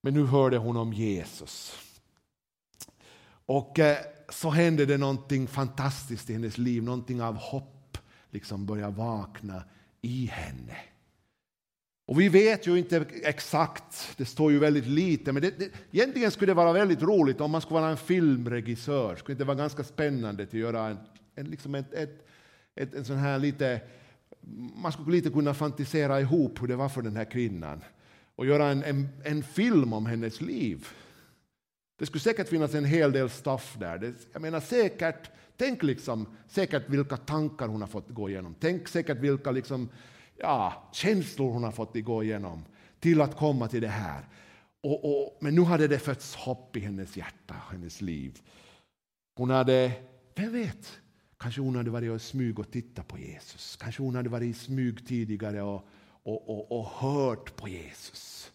Men 0.00 0.14
nu 0.14 0.24
hörde 0.24 0.56
hon 0.56 0.76
om 0.76 0.92
Jesus. 0.92 1.74
Och 3.46 3.78
eh, 3.78 3.98
så 4.28 4.50
hände 4.50 4.86
det 4.86 4.98
någonting 4.98 5.46
fantastiskt 5.46 6.30
i 6.30 6.32
hennes 6.32 6.58
liv, 6.58 6.82
någonting 6.82 7.22
av 7.22 7.34
hopp 7.34 7.98
liksom 8.30 8.66
började 8.66 8.96
vakna 8.96 9.64
i 10.00 10.26
henne. 10.26 10.76
Och 12.06 12.20
vi 12.20 12.28
vet 12.28 12.66
ju 12.66 12.78
inte 12.78 13.06
exakt, 13.22 14.14
det 14.16 14.24
står 14.24 14.52
ju 14.52 14.58
väldigt 14.58 14.86
lite, 14.86 15.32
men 15.32 15.42
det, 15.42 15.58
det, 15.58 15.70
egentligen 15.90 16.30
skulle 16.30 16.50
det 16.50 16.54
vara 16.54 16.72
väldigt 16.72 17.02
roligt 17.02 17.40
om 17.40 17.50
man 17.50 17.60
skulle 17.60 17.80
vara 17.80 17.90
en 17.90 17.96
filmregissör. 17.96 19.16
Skulle 19.16 19.38
det 19.38 19.44
vara 19.44 19.56
ganska 19.56 19.84
spännande 19.84 20.42
att 20.42 20.52
göra 20.52 20.86
en, 20.86 20.98
en, 21.34 21.46
liksom 21.46 21.74
ett, 21.74 21.94
ett, 21.94 22.26
ett, 22.78 22.94
en 22.94 23.04
sån 23.04 23.16
här 23.16 23.38
lite, 23.38 23.80
man 24.82 24.92
skulle 24.92 25.16
lite 25.16 25.30
kunna 25.30 25.54
fantisera 25.54 26.20
ihop 26.20 26.62
hur 26.62 26.66
det 26.66 26.76
var 26.76 26.88
för 26.88 27.02
den 27.02 27.16
här 27.16 27.24
kvinnan 27.24 27.84
och 28.36 28.46
göra 28.46 28.66
en, 28.66 28.84
en, 28.84 29.08
en 29.24 29.42
film 29.42 29.92
om 29.92 30.06
hennes 30.06 30.40
liv. 30.40 30.88
Det 31.98 32.06
skulle 32.06 32.20
säkert 32.20 32.48
finnas 32.48 32.74
en 32.74 32.84
hel 32.84 33.12
del 33.12 33.30
stuff 33.30 33.76
där. 33.80 33.98
Det, 33.98 34.14
jag 34.32 34.42
menar 34.42 34.60
säkert, 34.60 35.30
tänk 35.56 35.82
liksom, 35.82 36.26
säkert 36.48 36.88
vilka 36.88 37.16
tankar 37.16 37.68
hon 37.68 37.80
har 37.80 37.88
fått 37.88 38.08
gå 38.08 38.30
igenom. 38.30 38.54
Tänk 38.60 38.88
säkert 38.88 39.18
vilka 39.18 39.50
liksom, 39.50 39.88
ja, 40.36 40.90
känslor 40.92 41.52
hon 41.52 41.64
har 41.64 41.72
fått 41.72 41.94
gå 41.94 42.22
igenom 42.22 42.64
till 43.00 43.20
att 43.20 43.36
komma 43.36 43.68
till 43.68 43.82
det 43.82 43.88
här. 43.88 44.24
Och, 44.80 45.04
och, 45.04 45.38
men 45.40 45.54
nu 45.54 45.62
hade 45.62 45.88
det 45.88 45.98
fötts 45.98 46.34
hopp 46.34 46.76
i 46.76 46.80
hennes 46.80 47.16
hjärta, 47.16 47.54
hennes 47.70 48.00
liv. 48.00 48.38
Hon 49.36 49.50
hade, 49.50 49.92
vem 50.34 50.52
vet, 50.52 51.00
kanske 51.38 51.60
hon 51.60 51.76
hade 51.76 51.90
varit 51.90 52.10
och 52.10 52.22
smyg 52.22 52.58
och 52.58 52.70
tittat 52.70 53.08
på 53.08 53.18
Jesus. 53.18 53.76
Kanske 53.76 54.02
hon 54.02 54.14
hade 54.14 54.28
varit 54.28 54.56
i 54.56 54.58
smyg 54.58 55.06
tidigare 55.06 55.62
och, 55.62 55.88
och, 56.22 56.50
och, 56.50 56.78
och 56.78 56.86
hört 56.86 57.56
på 57.56 57.68
Jesus. 57.68 58.52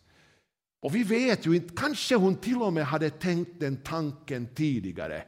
Och 0.81 0.95
vi 0.95 1.03
vet 1.03 1.45
ju 1.45 1.55
inte, 1.55 1.73
kanske 1.75 2.15
hon 2.15 2.35
till 2.35 2.61
och 2.61 2.73
med 2.73 2.85
hade 2.85 3.09
tänkt 3.09 3.59
den 3.59 3.77
tanken 3.77 4.47
tidigare. 4.47 5.23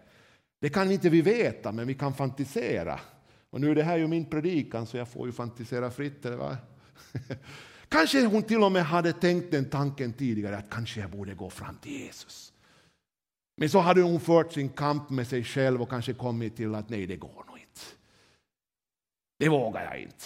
Det 0.62 0.70
kan 0.70 0.92
inte 0.92 1.10
vi 1.10 1.22
veta, 1.22 1.72
men 1.72 1.88
vi 1.88 1.94
kan 1.94 2.14
fantisera. 2.14 3.00
Och 3.50 3.62
nu 3.62 3.72
är 3.72 3.76
det 3.76 3.84
här 3.84 3.98
ju 3.98 4.08
min 4.08 4.26
predikan, 4.26 4.86
så 4.86 4.98
jag 4.98 5.08
får 5.08 5.28
ju 5.28 5.34
fantisera 5.34 5.92
fritt. 5.92 6.26
Eller 6.26 6.38
vad? 6.38 6.58
kanske 7.90 8.26
hon 8.26 8.44
till 8.44 8.64
och 8.64 8.72
med 8.72 8.86
hade 8.86 9.14
tänkt 9.14 9.52
den 9.52 9.70
tanken 9.70 10.14
tidigare, 10.14 10.58
att 10.58 10.70
kanske 10.70 11.00
jag 11.00 11.10
borde 11.10 11.34
gå 11.34 11.50
fram 11.50 11.78
till 11.78 11.92
Jesus. 11.92 12.54
Men 13.58 13.70
så 13.70 13.80
hade 13.80 14.02
hon 14.02 14.20
fört 14.20 14.54
sin 14.54 14.70
kamp 14.70 15.10
med 15.10 15.28
sig 15.28 15.44
själv 15.44 15.82
och 15.82 15.90
kanske 15.90 16.14
kommit 16.14 16.56
till 16.56 16.76
att 16.76 16.90
nej, 16.90 17.08
det 17.08 17.16
går 17.16 17.44
nog 17.48 17.58
inte. 17.58 17.82
Det 19.40 19.50
vågar 19.50 19.84
jag 19.84 20.00
inte. 20.00 20.26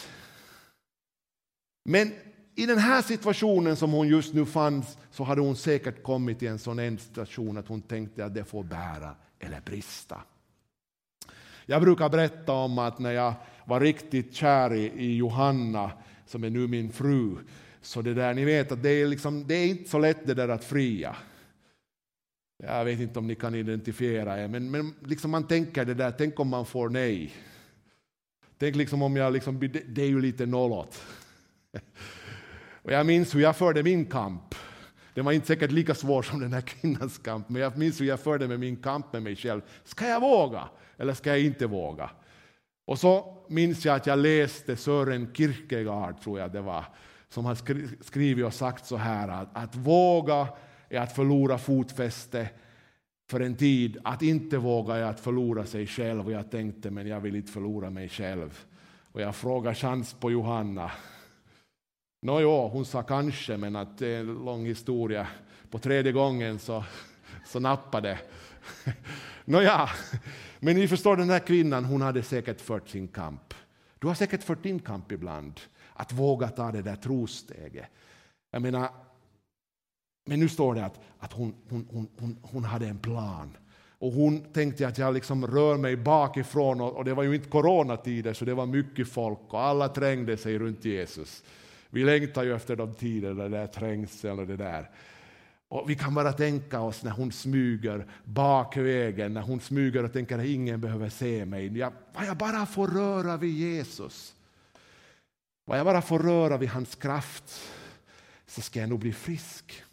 Men 1.86 2.14
i 2.56 2.66
den 2.66 2.78
här 2.78 3.02
situationen 3.02 3.76
som 3.76 3.92
hon 3.92 4.08
just 4.08 4.34
nu 4.34 4.46
fanns 4.46 4.98
så 5.12 5.24
hade 5.24 5.42
hon 5.42 5.56
säkert 5.56 6.04
kommit 6.04 6.40
till 6.40 6.48
en 6.48 6.60
sån 6.60 6.80
endstation 6.80 7.58
att 7.58 7.68
hon 7.68 7.82
tänkte 7.82 8.26
att 8.26 8.34
det 8.34 8.44
får 8.44 8.64
bära 8.64 9.16
eller 9.40 9.62
brista. 9.62 10.22
Jag 11.66 11.82
brukar 11.82 12.10
berätta 12.10 12.52
om 12.52 12.80
att 12.80 13.00
när 13.00 13.12
jag 13.12 13.34
var 13.66 13.80
riktigt 13.80 14.36
kär 14.36 14.74
i, 14.74 15.16
Johanna, 15.16 15.92
som 16.26 16.44
är 16.44 16.50
nu 16.50 16.68
min 16.68 16.92
fru, 16.92 17.36
så 17.82 18.02
det 18.02 18.14
där, 18.14 18.34
ni 18.34 18.46
vet 18.46 18.72
att 18.72 18.84
det 18.84 18.90
är, 18.90 19.08
liksom, 19.08 19.48
det 19.48 19.56
är 19.56 19.68
inte 19.68 19.90
så 19.90 20.00
lätt 20.00 20.28
det 20.28 20.34
där 20.34 20.50
att 20.50 20.64
fria. 20.64 21.16
Jag 22.64 22.86
vet 22.86 23.00
inte 23.00 23.20
om 23.20 23.28
ni 23.28 23.36
kan 23.36 23.56
identifiera 23.56 24.44
er, 24.44 24.48
men, 24.48 24.72
men 24.72 24.94
liksom 25.06 25.32
man 25.32 25.48
tänker 25.48 25.86
det 25.86 25.94
där, 25.94 26.12
tänk 26.12 26.40
om 26.40 26.48
man 26.48 26.66
får 26.66 26.90
nej. 26.90 27.34
Tänk 28.58 28.76
liksom 28.76 29.02
om 29.02 29.16
jag, 29.16 29.34
liksom, 29.34 29.60
det 29.88 30.02
är 30.02 30.08
ju 30.08 30.22
lite 30.22 30.46
nollåt. 30.46 31.04
Och 32.82 32.92
jag 32.92 33.06
minns 33.06 33.36
hur 33.36 33.40
jag 33.40 33.56
förde 33.56 33.84
min 33.84 34.06
kamp. 34.06 34.56
Den 35.14 35.26
var 35.26 35.32
inte 35.32 35.48
säkert 35.48 35.72
lika 35.72 35.96
svår 35.96 36.22
som 36.22 36.40
den 36.40 36.54
här 36.54 36.62
kvinnans 36.62 37.18
kamp, 37.18 37.50
men 37.50 37.62
jag 37.62 37.78
minns 37.78 38.02
hur 38.02 38.06
jag 38.06 38.20
förde 38.20 38.48
med 38.48 38.60
min 38.60 38.78
kamp 38.78 39.14
med 39.14 39.24
mig 39.24 39.36
själv. 39.36 39.62
Ska 39.84 40.08
jag 40.08 40.22
våga 40.22 40.70
eller 40.98 41.14
ska 41.14 41.30
jag 41.30 41.42
inte 41.42 41.68
våga? 41.68 42.10
Och 42.86 43.00
så 43.00 43.38
minns 43.50 43.86
jag 43.86 43.96
att 43.96 44.08
jag 44.08 44.20
läste 44.20 44.76
Sören 44.76 45.34
Kierkegaard, 45.34 46.22
tror 46.22 46.40
jag 46.40 46.52
det 46.52 46.62
var, 46.62 46.86
som 47.30 47.46
har 47.46 47.56
skrivit 48.04 48.46
och 48.46 48.54
sagt 48.54 48.86
så 48.86 48.98
här 48.98 49.28
att, 49.28 49.50
att 49.54 49.76
våga 49.76 50.48
är 50.90 51.00
att 51.00 51.16
förlora 51.16 51.58
fotfäste 51.58 52.50
för 53.30 53.40
en 53.40 53.56
tid. 53.56 53.98
Att 54.04 54.22
inte 54.22 54.58
våga 54.58 54.96
är 54.96 55.04
att 55.04 55.20
förlora 55.20 55.66
sig 55.66 55.88
själv. 55.88 56.26
Och 56.26 56.32
jag 56.32 56.52
tänkte, 56.52 56.92
men 56.92 57.08
jag 57.08 57.20
vill 57.20 57.36
inte 57.36 57.52
förlora 57.52 57.90
mig 57.90 58.10
själv. 58.10 58.66
Och 59.12 59.22
jag 59.22 59.36
frågade 59.36 59.76
chans 59.76 60.14
på 60.14 60.32
Johanna. 60.32 60.92
Nåjo, 62.22 62.68
hon 62.68 62.86
sa 62.86 63.04
kanske, 63.04 63.58
men 63.58 63.76
att 63.76 63.98
det 63.98 64.08
är 64.08 64.20
en 64.20 64.46
lång 64.46 64.66
historia. 64.66 65.28
På 65.70 65.80
tredje 65.80 66.12
gången 66.12 66.60
så, 66.60 66.84
så 67.46 67.60
nappade 67.60 68.20
Nåja, 69.46 69.90
men 70.60 70.76
ni 70.76 70.88
förstår 70.88 71.18
den 71.18 71.30
här 71.30 71.40
kvinnan, 71.40 71.86
hon 71.86 72.02
hade 72.02 72.24
säkert 72.24 72.62
fört 72.62 72.90
sin 72.90 73.08
kamp. 73.08 73.54
Du 74.00 74.08
har 74.08 74.16
säkert 74.16 74.44
fört 74.44 74.64
din 74.64 74.80
kamp 74.80 75.12
ibland, 75.12 75.60
att 75.94 76.14
våga 76.14 76.48
ta 76.48 76.72
det 76.72 76.82
där 76.82 76.96
trosteget. 76.96 77.86
Jag 78.52 78.62
menar, 78.62 78.90
men 80.30 80.40
nu 80.40 80.50
står 80.50 80.76
det 80.76 80.86
att, 80.86 81.00
att 81.20 81.34
hon, 81.34 81.54
hon, 81.70 82.08
hon, 82.20 82.38
hon, 82.42 82.64
hade 82.64 82.88
en 82.88 83.00
plan. 83.00 83.58
Och 84.00 84.12
hon 84.12 84.44
tänkte 84.54 84.88
att 84.88 84.98
jag 84.98 85.14
liksom 85.14 85.48
rör 85.48 85.78
mig 85.78 85.96
bakifrån 85.96 86.82
och, 86.82 86.98
och 86.98 87.06
det 87.06 87.14
var 87.14 87.24
ju 87.24 87.36
inte 87.36 87.50
coronatider 87.50 88.34
så 88.34 88.46
det 88.46 88.54
var 88.54 88.66
mycket 88.66 89.08
folk 89.08 89.40
och 89.48 89.62
alla 89.62 89.88
trängde 89.88 90.38
sig 90.38 90.60
runt 90.60 90.86
Jesus. 90.86 91.44
Vi 91.90 92.04
längtar 92.04 92.44
ju 92.44 92.56
efter 92.56 92.76
de 92.76 92.94
tiderna, 92.94 93.44
det 93.44 93.50
där 93.50 93.68
trängseln 93.68 94.40
och 94.40 94.48
det 94.48 94.58
där. 94.58 94.90
Och 95.68 95.90
vi 95.90 95.96
kan 95.96 96.16
bara 96.16 96.34
tänka 96.34 96.80
oss 96.80 97.04
när 97.04 97.12
hon 97.12 97.32
smyger 97.32 98.08
bakvägen, 98.24 99.34
när 99.34 99.42
hon 99.42 99.60
smyger 99.60 100.04
och 100.04 100.14
tänker 100.14 100.40
att 100.40 100.46
ingen 100.46 100.82
behöver 100.82 101.10
se 101.10 101.46
mig. 101.46 101.78
Jag, 101.78 101.94
jag 102.14 102.38
bara 102.38 102.66
får 102.66 102.88
röra 102.88 103.38
vid 103.38 103.54
Jesus. 103.54 104.36
Vad 105.66 105.80
jag 105.80 105.86
bara 105.86 106.02
får 106.02 106.20
röra 106.20 106.58
vid 106.58 106.70
hans 106.70 106.96
kraft 106.96 107.62
så 108.48 108.62
ska 108.62 108.80
jag 108.80 108.90
nog 108.90 109.00
bli 109.00 109.14
frisk. 109.14 109.84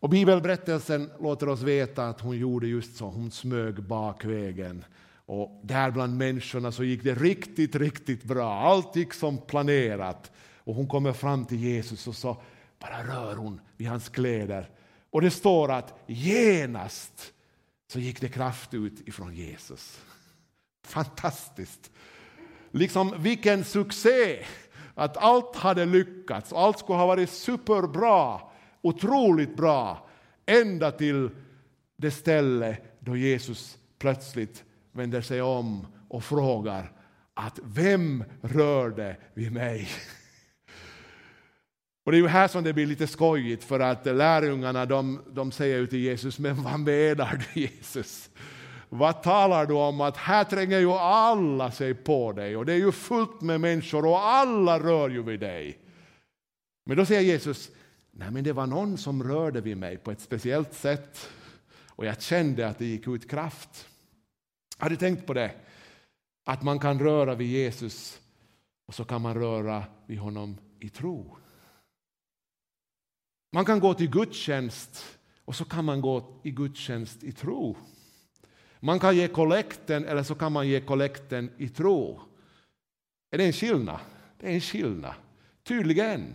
Och 0.00 0.08
Bibelberättelsen 0.08 1.10
låter 1.20 1.48
oss 1.48 1.62
veta 1.62 2.08
att 2.08 2.20
hon 2.20 2.36
gjorde 2.36 2.66
just 2.66 2.96
så, 2.96 3.06
hon 3.06 3.30
smög 3.30 3.82
bakvägen 3.82 4.84
och 5.28 5.60
där 5.62 5.90
bland 5.90 6.16
människorna 6.16 6.72
så 6.72 6.84
gick 6.84 7.04
det 7.04 7.14
riktigt, 7.14 7.74
riktigt 7.74 8.24
bra. 8.24 8.54
Allt 8.54 8.96
gick 8.96 9.14
som 9.14 9.38
planerat. 9.38 10.32
Och 10.56 10.74
hon 10.74 10.88
kommer 10.88 11.12
fram 11.12 11.44
till 11.44 11.58
Jesus 11.58 12.06
och 12.06 12.16
så 12.16 12.36
bara 12.78 13.02
rör 13.02 13.36
hon 13.36 13.60
vid 13.76 13.88
hans 13.88 14.08
kläder. 14.08 14.70
Och 15.10 15.20
det 15.20 15.30
står 15.30 15.72
att 15.72 15.94
genast 16.06 17.32
så 17.92 17.98
gick 17.98 18.20
det 18.20 18.28
kraft 18.28 18.74
ut 18.74 19.08
ifrån 19.08 19.34
Jesus. 19.34 20.00
Fantastiskt! 20.84 21.90
Liksom 22.70 23.14
vilken 23.18 23.64
succé! 23.64 24.44
Att 24.94 25.16
allt 25.16 25.56
hade 25.56 25.86
lyckats, 25.86 26.52
allt 26.52 26.78
skulle 26.78 26.98
ha 26.98 27.06
varit 27.06 27.30
superbra, 27.30 28.40
otroligt 28.82 29.56
bra, 29.56 30.08
ända 30.46 30.90
till 30.90 31.30
det 31.96 32.10
ställe 32.10 32.76
då 33.00 33.16
Jesus 33.16 33.78
plötsligt 33.98 34.64
vänder 34.92 35.20
sig 35.20 35.42
om 35.42 35.86
och 36.08 36.24
frågar 36.24 36.92
att 37.34 37.58
vem 37.62 38.24
rörde 38.42 39.16
vid 39.34 39.52
mig? 39.52 39.88
Och 42.04 42.12
det 42.12 42.18
är 42.18 42.22
ju 42.22 42.28
här 42.28 42.48
som 42.48 42.64
det 42.64 42.72
blir 42.72 42.86
lite 42.86 43.06
skojigt 43.06 43.64
för 43.64 43.80
att 43.80 44.06
lärjungarna 44.06 44.86
de, 44.86 45.22
de 45.32 45.52
säger 45.52 45.86
till 45.86 45.98
Jesus, 45.98 46.38
men 46.38 46.62
vad 46.62 46.80
menar 46.80 47.44
du 47.54 47.60
Jesus? 47.60 48.30
vad 48.88 49.22
talar 49.22 49.66
du 49.66 49.74
om 49.74 50.00
att 50.00 50.16
här 50.16 50.44
tränger 50.44 50.78
ju 50.78 50.92
alla 50.92 51.70
sig 51.70 51.94
på 51.94 52.32
dig 52.32 52.56
och 52.56 52.66
det 52.66 52.72
är 52.72 52.76
ju 52.76 52.92
fullt 52.92 53.40
med 53.40 53.60
människor 53.60 54.06
och 54.06 54.28
alla 54.28 54.78
rör 54.78 55.08
ju 55.08 55.22
vid 55.22 55.40
dig. 55.40 55.78
Men 56.86 56.96
då 56.96 57.06
säger 57.06 57.20
Jesus, 57.20 57.70
nej 58.18 58.30
men 58.30 58.44
det 58.44 58.52
var 58.52 58.66
någon 58.66 58.98
som 58.98 59.22
rörde 59.22 59.60
vid 59.60 59.76
mig 59.76 59.96
på 59.96 60.10
ett 60.10 60.20
speciellt 60.20 60.74
sätt 60.74 61.30
och 61.86 62.06
jag 62.06 62.22
kände 62.22 62.68
att 62.68 62.78
det 62.78 62.84
gick 62.84 63.08
ut 63.08 63.30
kraft. 63.30 63.88
Har 64.78 64.90
du 64.90 64.96
tänkt 64.96 65.26
på 65.26 65.34
det? 65.34 65.54
Att 66.44 66.62
man 66.62 66.78
kan 66.78 66.98
röra 66.98 67.34
vid 67.34 67.48
Jesus 67.48 68.20
och 68.86 68.94
så 68.94 69.04
kan 69.04 69.22
man 69.22 69.34
röra 69.34 69.84
vid 70.06 70.18
honom 70.18 70.58
i 70.80 70.88
tro. 70.88 71.36
Man 73.52 73.64
kan 73.64 73.80
gå 73.80 73.94
till 73.94 74.10
gudstjänst 74.10 75.18
och 75.44 75.56
så 75.56 75.64
kan 75.64 75.84
man 75.84 76.00
gå 76.00 76.40
i 76.42 76.50
gudstjänst 76.50 77.22
i 77.22 77.32
tro. 77.32 77.76
Man 78.80 79.00
kan 79.00 79.16
ge 79.16 79.28
kollekten 79.28 80.04
eller 80.04 80.22
så 80.22 80.34
kan 80.34 80.52
man 80.52 80.68
ge 80.68 80.80
kollekten 80.80 81.50
i 81.56 81.68
tro. 81.68 82.20
Är 83.30 83.38
det 83.38 83.44
en 83.44 83.52
skillnad? 83.52 84.00
Det 84.38 84.46
är 84.46 84.54
en 84.54 84.60
skillnad, 84.60 85.14
tydligen. 85.62 86.34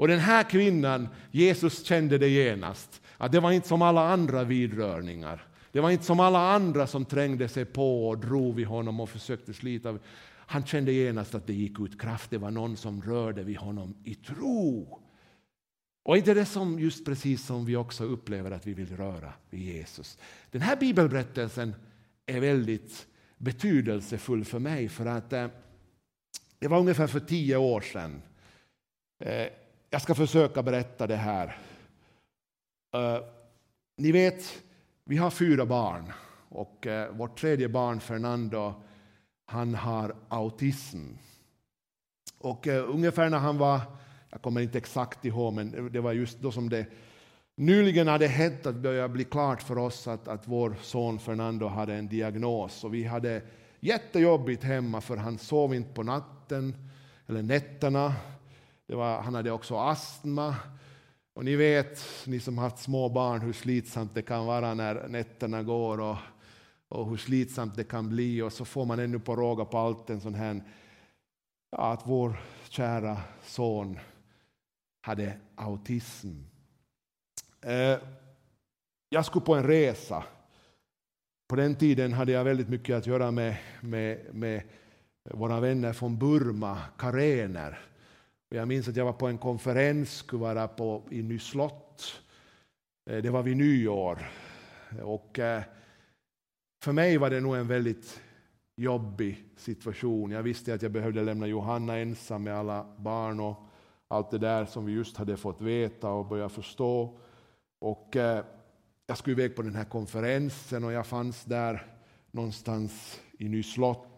Och 0.00 0.08
den 0.08 0.18
här 0.18 0.42
kvinnan, 0.42 1.08
Jesus 1.30 1.84
kände 1.84 2.18
det 2.18 2.28
genast, 2.28 3.02
att 3.16 3.32
det 3.32 3.40
var 3.40 3.52
inte 3.52 3.68
som 3.68 3.82
alla 3.82 4.08
andra 4.08 4.44
vidrörningar. 4.44 5.46
Det 5.72 5.80
var 5.80 5.90
inte 5.90 6.04
som 6.04 6.20
alla 6.20 6.52
andra 6.52 6.86
som 6.86 7.04
trängde 7.04 7.48
sig 7.48 7.64
på 7.64 8.08
och 8.08 8.18
drog 8.18 8.54
vid 8.54 8.66
honom 8.66 9.00
och 9.00 9.10
försökte 9.10 9.54
slita. 9.54 9.98
Han 10.26 10.66
kände 10.66 10.92
genast 10.92 11.34
att 11.34 11.46
det 11.46 11.52
gick 11.52 11.80
ut 11.80 12.00
kraft, 12.00 12.30
det 12.30 12.38
var 12.38 12.50
någon 12.50 12.76
som 12.76 13.02
rörde 13.02 13.42
vid 13.42 13.56
honom 13.56 13.94
i 14.04 14.14
tro. 14.14 14.98
Och 16.02 16.16
inte 16.16 16.34
det 16.34 16.46
som 16.46 16.78
just 16.78 17.04
precis 17.04 17.46
som 17.46 17.64
vi 17.64 17.76
också 17.76 18.04
upplever 18.04 18.50
att 18.50 18.66
vi 18.66 18.74
vill 18.74 18.96
röra 18.96 19.32
vid 19.50 19.60
Jesus. 19.60 20.18
Den 20.50 20.60
här 20.60 20.76
bibelberättelsen 20.76 21.74
är 22.26 22.40
väldigt 22.40 23.06
betydelsefull 23.38 24.44
för 24.44 24.58
mig 24.58 24.88
för 24.88 25.06
att 25.06 25.32
eh, 25.32 25.46
det 26.58 26.68
var 26.68 26.78
ungefär 26.78 27.06
för 27.06 27.20
tio 27.20 27.56
år 27.56 27.80
sedan. 27.80 28.22
Eh, 29.18 29.46
jag 29.90 30.02
ska 30.02 30.14
försöka 30.14 30.62
berätta 30.62 31.06
det 31.06 31.16
här. 31.16 31.58
Eh, 32.94 33.18
ni 33.96 34.12
vet, 34.12 34.62
vi 35.04 35.16
har 35.16 35.30
fyra 35.30 35.66
barn 35.66 36.12
och 36.48 36.86
eh, 36.86 37.12
vårt 37.12 37.40
tredje 37.40 37.68
barn 37.68 38.00
Fernando 38.00 38.74
han 39.46 39.74
har 39.74 40.14
autism. 40.28 41.06
Och 42.38 42.68
eh, 42.68 42.90
ungefär 42.90 43.30
när 43.30 43.38
han 43.38 43.58
var 43.58 43.80
jag 44.30 44.42
kommer 44.42 44.60
inte 44.60 44.78
exakt 44.78 45.24
ihåg, 45.24 45.52
men 45.52 45.92
det 45.92 46.00
var 46.00 46.12
just 46.12 46.40
då 46.40 46.52
som 46.52 46.68
det 46.68 46.86
nyligen 47.56 48.08
hade 48.08 48.26
hänt 48.26 48.66
att 48.66 48.74
det 48.74 48.80
började 48.80 49.08
bli 49.08 49.24
klart 49.24 49.62
för 49.62 49.78
oss 49.78 50.08
att, 50.08 50.28
att 50.28 50.48
vår 50.48 50.76
son 50.82 51.18
Fernando 51.18 51.66
hade 51.66 51.94
en 51.94 52.08
diagnos. 52.08 52.84
Och 52.84 52.94
vi 52.94 53.04
hade 53.04 53.42
jättejobbigt 53.80 54.64
hemma 54.64 55.00
för 55.00 55.16
han 55.16 55.38
sov 55.38 55.74
inte 55.74 55.94
på 55.94 56.02
natten 56.02 56.74
eller 57.26 57.42
nätterna. 57.42 58.14
Det 58.90 58.96
var, 58.96 59.22
han 59.22 59.34
hade 59.34 59.50
också 59.50 59.76
astma. 59.76 60.56
Och 61.34 61.44
ni 61.44 61.56
vet, 61.56 62.04
ni 62.26 62.40
som 62.40 62.58
haft 62.58 62.78
små 62.78 63.08
barn, 63.08 63.40
hur 63.40 63.52
slitsamt 63.52 64.14
det 64.14 64.22
kan 64.22 64.46
vara 64.46 64.74
när 64.74 65.08
nätterna 65.08 65.62
går 65.62 66.00
och, 66.00 66.16
och 66.88 67.10
hur 67.10 67.16
slitsamt 67.16 67.76
det 67.76 67.84
kan 67.84 68.08
bli. 68.08 68.42
Och 68.42 68.52
så 68.52 68.64
får 68.64 68.84
man 68.84 68.98
ännu 68.98 69.18
på 69.18 69.36
råga 69.36 69.64
på 69.64 69.78
allt 69.78 70.10
en 70.10 70.20
sån 70.20 70.34
här, 70.34 70.62
ja, 71.70 71.92
att 71.92 72.06
vår 72.06 72.40
kära 72.68 73.16
son 73.42 73.98
hade 75.00 75.38
autism. 75.54 76.42
Eh, 77.60 77.98
jag 79.08 79.26
skulle 79.26 79.44
på 79.44 79.54
en 79.54 79.66
resa. 79.66 80.24
På 81.48 81.56
den 81.56 81.74
tiden 81.74 82.12
hade 82.12 82.32
jag 82.32 82.44
väldigt 82.44 82.68
mycket 82.68 82.96
att 82.96 83.06
göra 83.06 83.30
med, 83.30 83.56
med, 83.80 84.34
med 84.34 84.62
våra 85.30 85.60
vänner 85.60 85.92
från 85.92 86.18
Burma, 86.18 86.78
karener. 86.98 87.89
Jag 88.52 88.68
minns 88.68 88.88
att 88.88 88.96
jag 88.96 89.04
var 89.04 89.12
på 89.12 89.26
en 89.26 89.38
konferens, 89.38 90.14
skulle 90.14 90.42
vara 90.42 90.68
på, 90.68 91.02
i 91.10 91.22
Nyslott. 91.22 92.22
Eh, 93.10 93.22
det 93.22 93.30
var 93.30 93.42
vid 93.42 93.56
nyår. 93.56 94.30
Och 95.02 95.38
eh, 95.38 95.62
för 96.82 96.92
mig 96.92 97.18
var 97.18 97.30
det 97.30 97.40
nog 97.40 97.56
en 97.56 97.68
väldigt 97.68 98.20
jobbig 98.76 99.44
situation. 99.56 100.30
Jag 100.30 100.42
visste 100.42 100.74
att 100.74 100.82
jag 100.82 100.92
behövde 100.92 101.22
lämna 101.22 101.46
Johanna 101.46 101.98
ensam 101.98 102.42
med 102.42 102.54
alla 102.54 102.86
barn 102.98 103.40
och 103.40 103.56
allt 104.08 104.30
det 104.30 104.38
där 104.38 104.64
som 104.64 104.86
vi 104.86 104.92
just 104.92 105.16
hade 105.16 105.36
fått 105.36 105.60
veta 105.60 106.10
och 106.10 106.26
börja 106.26 106.48
förstå. 106.48 107.18
Och 107.78 108.16
eh, 108.16 108.44
jag 109.06 109.18
skulle 109.18 109.42
iväg 109.42 109.56
på 109.56 109.62
den 109.62 109.74
här 109.74 109.84
konferensen 109.84 110.84
och 110.84 110.92
jag 110.92 111.06
fanns 111.06 111.44
där 111.44 111.86
någonstans 112.30 113.20
i 113.38 113.48
Nyslott. 113.48 114.09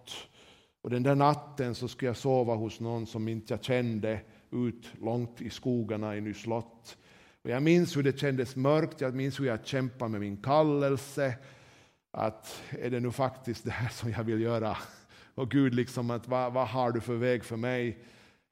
Och 0.83 0.90
den 0.90 1.03
där 1.03 1.14
natten 1.14 1.75
så 1.75 1.88
skulle 1.88 2.09
jag 2.09 2.16
sova 2.16 2.55
hos 2.55 2.81
någon 2.81 3.07
som 3.07 3.29
inte 3.29 3.53
jag 3.53 3.64
kände 3.64 4.21
ut 4.51 4.92
långt 5.01 5.40
i 5.40 5.51
skogarna 5.51 6.16
i 6.16 6.21
Nyslott. 6.21 6.97
Och 7.42 7.51
jag 7.51 7.62
minns 7.62 7.97
hur 7.97 8.03
det 8.03 8.18
kändes 8.18 8.57
mörkt, 8.57 9.01
jag 9.01 9.14
minns 9.14 9.40
hur 9.40 9.47
jag 9.47 9.66
kämpade 9.66 10.11
med 10.11 10.21
min 10.21 10.37
kallelse. 10.37 11.35
Att 12.11 12.62
är 12.71 12.90
det 12.90 13.01
nu 13.01 13.11
faktiskt 13.11 13.64
det 13.64 13.71
här 13.71 13.88
som 13.88 14.11
jag 14.11 14.25
vill 14.25 14.40
göra? 14.40 14.77
Och 15.35 15.51
Gud, 15.51 15.75
liksom, 15.75 16.11
att, 16.11 16.29
vad, 16.29 16.53
vad 16.53 16.68
har 16.68 16.92
du 16.92 17.01
för 17.01 17.14
väg 17.14 17.45
för 17.45 17.57
mig? 17.57 17.99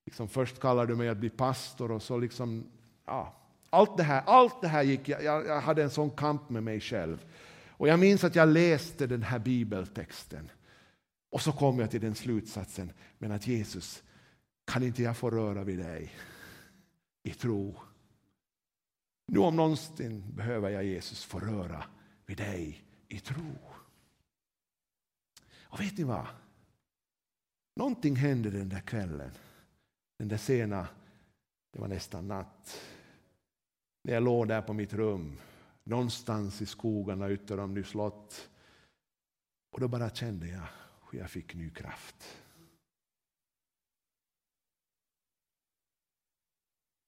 Liksom 0.07 0.29
först 0.29 0.61
kallar 0.61 0.87
du 0.87 0.97
mig 0.97 1.09
att 1.09 1.19
bli 1.19 1.31
pastor 1.31 1.90
och 1.90 2.03
så 2.03 2.19
liksom, 2.19 2.66
ja, 3.07 3.37
allt 3.71 3.97
det 3.97 4.03
här, 4.03 4.23
allt 4.27 4.61
det 4.61 4.69
här 4.69 4.83
gick, 4.83 5.09
jag, 5.09 5.47
jag 5.47 5.61
hade 5.61 5.83
en 5.83 5.90
sån 5.90 6.11
kamp 6.11 6.51
med 6.51 6.62
mig 6.62 6.81
själv. 6.81 7.25
Och 7.69 7.88
jag 7.88 7.99
minns 7.99 8.25
att 8.25 8.35
jag 8.35 8.49
läste 8.49 9.07
den 9.07 9.23
här 9.23 9.38
bibeltexten. 9.38 10.51
Och 11.31 11.43
så 11.43 11.53
kom 11.53 11.79
jag 11.79 11.90
till 11.90 12.01
den 12.01 12.14
slutsatsen, 12.14 12.93
men 13.19 13.33
att 13.33 13.47
Jesus, 13.47 14.03
kan 14.64 14.83
inte 14.83 15.03
jag 15.03 15.16
få 15.16 15.31
röra 15.31 15.64
vid 15.64 15.79
dig 15.79 16.12
i 17.23 17.31
tro? 17.31 17.77
Nu 19.27 19.38
om 19.38 19.57
någonsin 19.57 20.35
behöver 20.35 20.71
jag 20.71 20.85
Jesus 20.85 21.25
få 21.25 21.40
röra 21.40 21.85
vid 22.27 22.37
dig 22.37 22.85
i 23.09 23.21
tro. 23.21 23.59
Och 25.62 25.81
vet 25.81 25.99
ni 25.99 26.05
vad? 26.05 26.27
Någonting 27.77 28.16
hände 28.16 28.51
den 28.51 28.69
där 28.69 28.81
kvällen. 28.81 29.31
Den 30.19 30.29
där 30.29 30.37
sena, 30.37 30.88
det 31.73 31.81
var 31.81 31.88
nästan 31.88 32.29
natt. 32.29 32.81
När 34.05 34.14
jag 34.14 34.23
låg 34.23 34.49
där 34.49 34.62
på 34.62 34.73
mitt 34.73 34.93
rum, 34.93 35.37
någonstans 35.85 36.62
i 36.62 36.66
skogarna 36.66 37.31
ytter 37.31 37.61
om 37.61 37.75
Nyslott. 37.75 38.51
Och 39.73 39.81
då 39.81 39.88
bara 39.88 40.11
kände 40.11 40.49
jag 40.49 40.66
och 41.11 41.16
jag 41.16 41.31
fick 41.31 41.55
ny 41.55 41.70
kraft. 41.70 42.37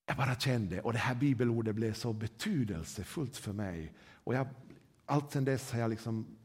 Jag 0.06 0.16
bara 0.16 0.34
kände, 0.34 0.80
och 0.80 0.92
det 0.92 0.98
här 0.98 1.14
bibelordet 1.14 1.74
blev 1.74 1.92
så 1.92 2.12
betydelsefullt 2.12 3.36
för 3.36 3.52
mig. 3.52 3.92
Och 4.12 4.34
jag, 4.34 4.48
allt 5.04 5.32
sedan 5.32 5.44
dess 5.44 5.72
har 5.72 5.80
jag 5.80 5.90
liksom 5.90 6.38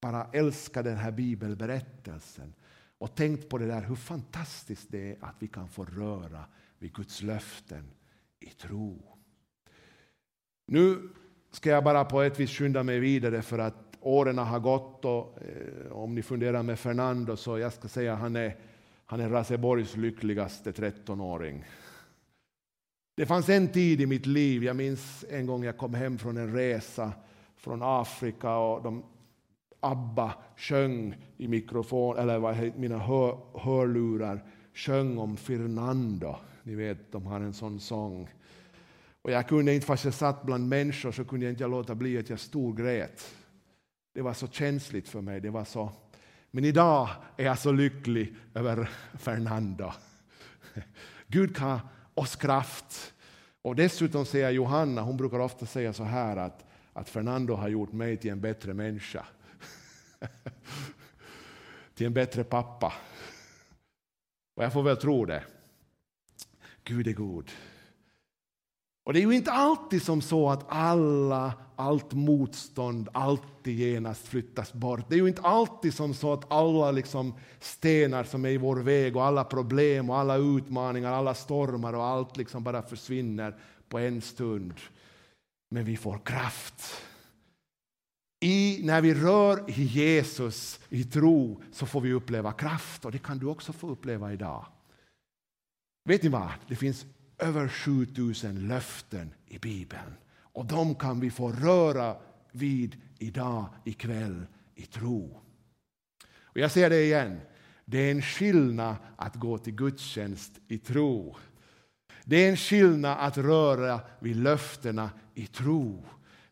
bara 0.00 0.30
älskat 0.32 0.84
den 0.84 0.96
här 0.96 1.12
bibelberättelsen 1.12 2.54
och 2.98 3.14
tänkt 3.14 3.48
på 3.48 3.58
det 3.58 3.66
där 3.66 3.82
hur 3.82 3.94
fantastiskt 3.94 4.90
det 4.90 5.12
är 5.12 5.24
att 5.24 5.36
vi 5.38 5.48
kan 5.48 5.68
få 5.68 5.84
röra 5.84 6.44
vid 6.78 6.94
Guds 6.94 7.22
löften 7.22 7.90
i 8.40 8.50
tro. 8.50 9.18
Nu 10.66 11.08
ska 11.50 11.70
jag 11.70 11.84
bara 11.84 12.04
på 12.04 12.22
ett 12.22 12.40
vis 12.40 12.50
skynda 12.50 12.82
mig 12.82 13.00
vidare 13.00 13.42
för 13.42 13.58
att 13.58 13.85
åren 14.06 14.38
har 14.38 14.60
gått 14.60 15.04
och 15.04 15.38
eh, 15.42 15.92
om 15.92 16.14
ni 16.14 16.22
funderar 16.22 16.62
med 16.62 16.78
Fernando 16.78 17.36
så 17.36 17.58
jag 17.58 17.72
ska 17.72 17.88
säga 17.88 18.14
han 18.14 18.36
är 18.36 18.56
han 19.08 19.20
är 19.20 19.28
Raseborgs 19.28 19.96
lyckligaste 19.96 20.70
13-åring. 20.72 21.64
Det 23.16 23.26
fanns 23.26 23.48
en 23.48 23.68
tid 23.68 24.00
i 24.00 24.06
mitt 24.06 24.26
liv, 24.26 24.64
jag 24.64 24.76
minns 24.76 25.24
en 25.30 25.46
gång 25.46 25.64
jag 25.64 25.78
kom 25.78 25.94
hem 25.94 26.18
från 26.18 26.36
en 26.36 26.52
resa 26.52 27.12
från 27.56 27.82
Afrika 27.82 28.56
och 28.56 28.82
de 28.82 29.02
ABBA 29.80 30.34
sjöng 30.56 31.16
i 31.36 31.48
mikrofon, 31.48 32.18
eller 32.18 32.38
vad 32.38 32.76
mina 32.76 32.98
hör, 32.98 33.38
hörlurar 33.54 34.44
sjöng 34.74 35.18
om 35.18 35.36
Fernando. 35.36 36.36
Ni 36.62 36.74
vet, 36.74 37.12
de 37.12 37.26
har 37.26 37.40
en 37.40 37.54
sån 37.54 37.80
sång. 37.80 38.28
Och 39.22 39.30
jag 39.30 39.48
kunde 39.48 39.74
inte, 39.74 39.86
fast 39.86 40.04
jag 40.04 40.14
satt 40.14 40.42
bland 40.42 40.68
människor, 40.68 41.12
så 41.12 41.24
kunde 41.24 41.46
jag 41.46 41.52
inte 41.52 41.66
låta 41.66 41.94
bli 41.94 42.18
att 42.18 42.30
jag 42.30 42.40
storgrät. 42.40 43.34
Det 44.16 44.22
var 44.22 44.34
så 44.34 44.48
känsligt 44.48 45.08
för 45.08 45.20
mig. 45.20 45.40
Det 45.40 45.50
var 45.50 45.64
så. 45.64 45.92
Men 46.50 46.64
idag 46.64 47.08
är 47.36 47.44
jag 47.44 47.58
så 47.58 47.72
lycklig 47.72 48.34
över 48.54 48.90
Fernando. 49.18 49.92
Gud 51.26 51.56
kan 51.56 51.80
oss 52.14 52.36
kraft. 52.36 53.14
Och 53.62 53.76
dessutom 53.76 54.26
säger 54.26 54.50
Johanna, 54.50 55.02
hon 55.02 55.16
brukar 55.16 55.38
ofta 55.38 55.66
säga 55.66 55.92
så 55.92 56.04
här 56.04 56.36
att, 56.36 56.64
att 56.92 57.08
Fernando 57.08 57.54
har 57.54 57.68
gjort 57.68 57.92
mig 57.92 58.16
till 58.16 58.30
en 58.30 58.40
bättre 58.40 58.74
människa. 58.74 59.26
till 61.94 62.06
en 62.06 62.14
bättre 62.14 62.44
pappa. 62.44 62.92
Och 64.54 64.64
jag 64.64 64.72
får 64.72 64.82
väl 64.82 64.96
tro 64.96 65.24
det. 65.24 65.44
Gud 66.84 67.08
är 67.08 67.12
god. 67.12 67.50
Och 69.06 69.12
det 69.12 69.18
är 69.18 69.26
ju 69.26 69.34
inte 69.34 69.52
alltid 69.52 70.02
som 70.02 70.22
så 70.22 70.50
att 70.50 70.64
alla, 70.68 71.52
allt 71.76 72.12
motstånd 72.12 73.08
alltid 73.12 73.78
genast 73.78 74.26
flyttas 74.28 74.72
bort. 74.72 75.08
Det 75.08 75.14
är 75.14 75.18
ju 75.18 75.28
inte 75.28 75.42
alltid 75.42 75.94
som 75.94 76.14
så 76.14 76.32
att 76.32 76.52
alla 76.52 76.90
liksom 76.90 77.34
stenar 77.60 78.24
som 78.24 78.44
är 78.44 78.48
i 78.48 78.56
vår 78.56 78.76
väg 78.76 79.16
och 79.16 79.24
alla 79.24 79.44
problem 79.44 80.10
och 80.10 80.18
alla 80.18 80.36
utmaningar, 80.36 81.12
alla 81.12 81.34
stormar 81.34 81.92
och 81.92 82.04
allt 82.04 82.36
liksom 82.36 82.64
bara 82.64 82.82
försvinner 82.82 83.56
på 83.88 83.98
en 83.98 84.20
stund. 84.20 84.74
Men 85.70 85.84
vi 85.84 85.96
får 85.96 86.18
kraft. 86.18 87.02
I, 88.40 88.80
när 88.82 89.00
vi 89.00 89.14
rör 89.14 89.70
i 89.70 89.82
Jesus 89.82 90.80
i 90.88 91.04
tro 91.04 91.62
så 91.72 91.86
får 91.86 92.00
vi 92.00 92.12
uppleva 92.12 92.52
kraft 92.52 93.04
och 93.04 93.12
det 93.12 93.18
kan 93.18 93.38
du 93.38 93.46
också 93.46 93.72
få 93.72 93.88
uppleva 93.88 94.32
idag. 94.32 94.66
Vet 96.08 96.22
ni 96.22 96.28
vad? 96.28 96.50
Det 96.68 96.76
finns 96.76 97.06
över 97.38 97.68
7000 97.68 98.68
löften 98.68 99.34
i 99.46 99.58
Bibeln. 99.58 100.14
Och 100.38 100.66
de 100.66 100.94
kan 100.94 101.20
vi 101.20 101.30
få 101.30 101.52
röra 101.52 102.16
vid 102.52 102.96
idag, 103.18 103.66
ikväll, 103.84 104.46
i 104.74 104.82
tro. 104.82 105.40
Och 106.40 106.58
jag 106.58 106.70
säger 106.70 106.90
det 106.90 107.02
igen. 107.02 107.40
Det 107.84 107.98
är 107.98 108.10
en 108.10 108.22
skillnad 108.22 108.96
att 109.16 109.34
gå 109.34 109.58
till 109.58 109.74
gudstjänst 109.74 110.52
i 110.68 110.78
tro. 110.78 111.36
Det 112.24 112.36
är 112.36 112.50
en 112.50 112.56
skillnad 112.56 113.16
att 113.20 113.38
röra 113.38 114.00
vid 114.20 114.36
löftena 114.36 115.10
i 115.34 115.46
tro. 115.46 116.04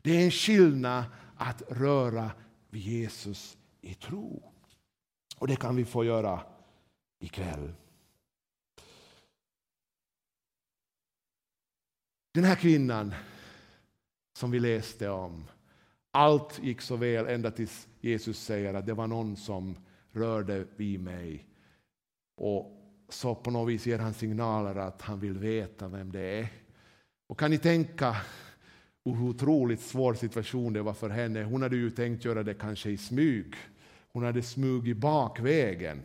Det 0.02 0.16
är 0.16 0.24
en 0.24 0.30
skillnad 0.30 1.04
att 1.36 1.62
röra 1.68 2.30
vid 2.70 2.82
Jesus 2.82 3.56
i 3.80 3.94
tro. 3.94 4.52
Och 5.38 5.48
det 5.48 5.56
kan 5.56 5.76
vi 5.76 5.84
få 5.84 6.04
göra 6.04 6.40
ikväll. 7.20 7.72
Den 12.34 12.44
här 12.44 12.54
kvinnan 12.54 13.14
som 14.36 14.50
vi 14.50 14.60
läste 14.60 15.08
om, 15.08 15.44
allt 16.10 16.62
gick 16.62 16.80
så 16.80 16.96
väl 16.96 17.26
ända 17.26 17.50
tills 17.50 17.88
Jesus 18.00 18.38
säger 18.38 18.74
att 18.74 18.86
det 18.86 18.94
var 18.94 19.06
någon 19.06 19.36
som 19.36 19.76
rörde 20.12 20.64
vid 20.76 21.00
mig. 21.00 21.46
Och 22.36 22.72
så 23.08 23.34
på 23.34 23.50
något 23.50 23.68
vis 23.68 23.86
ger 23.86 23.98
han 23.98 24.14
signaler 24.14 24.76
att 24.76 25.02
han 25.02 25.20
vill 25.20 25.38
veta 25.38 25.88
vem 25.88 26.12
det 26.12 26.20
är. 26.20 26.48
Och 27.26 27.38
kan 27.38 27.50
ni 27.50 27.58
tänka 27.58 28.16
hur 29.04 29.22
otroligt 29.22 29.80
svår 29.80 30.14
situation 30.14 30.72
det 30.72 30.82
var 30.82 30.94
för 30.94 31.10
henne. 31.10 31.42
Hon 31.42 31.62
hade 31.62 31.76
ju 31.76 31.90
tänkt 31.90 32.24
göra 32.24 32.42
det 32.42 32.54
kanske 32.54 32.90
i 32.90 32.96
smyg. 32.96 33.54
Hon 34.12 34.24
hade 34.24 34.42
smugit 34.42 34.96
bakvägen 34.96 36.02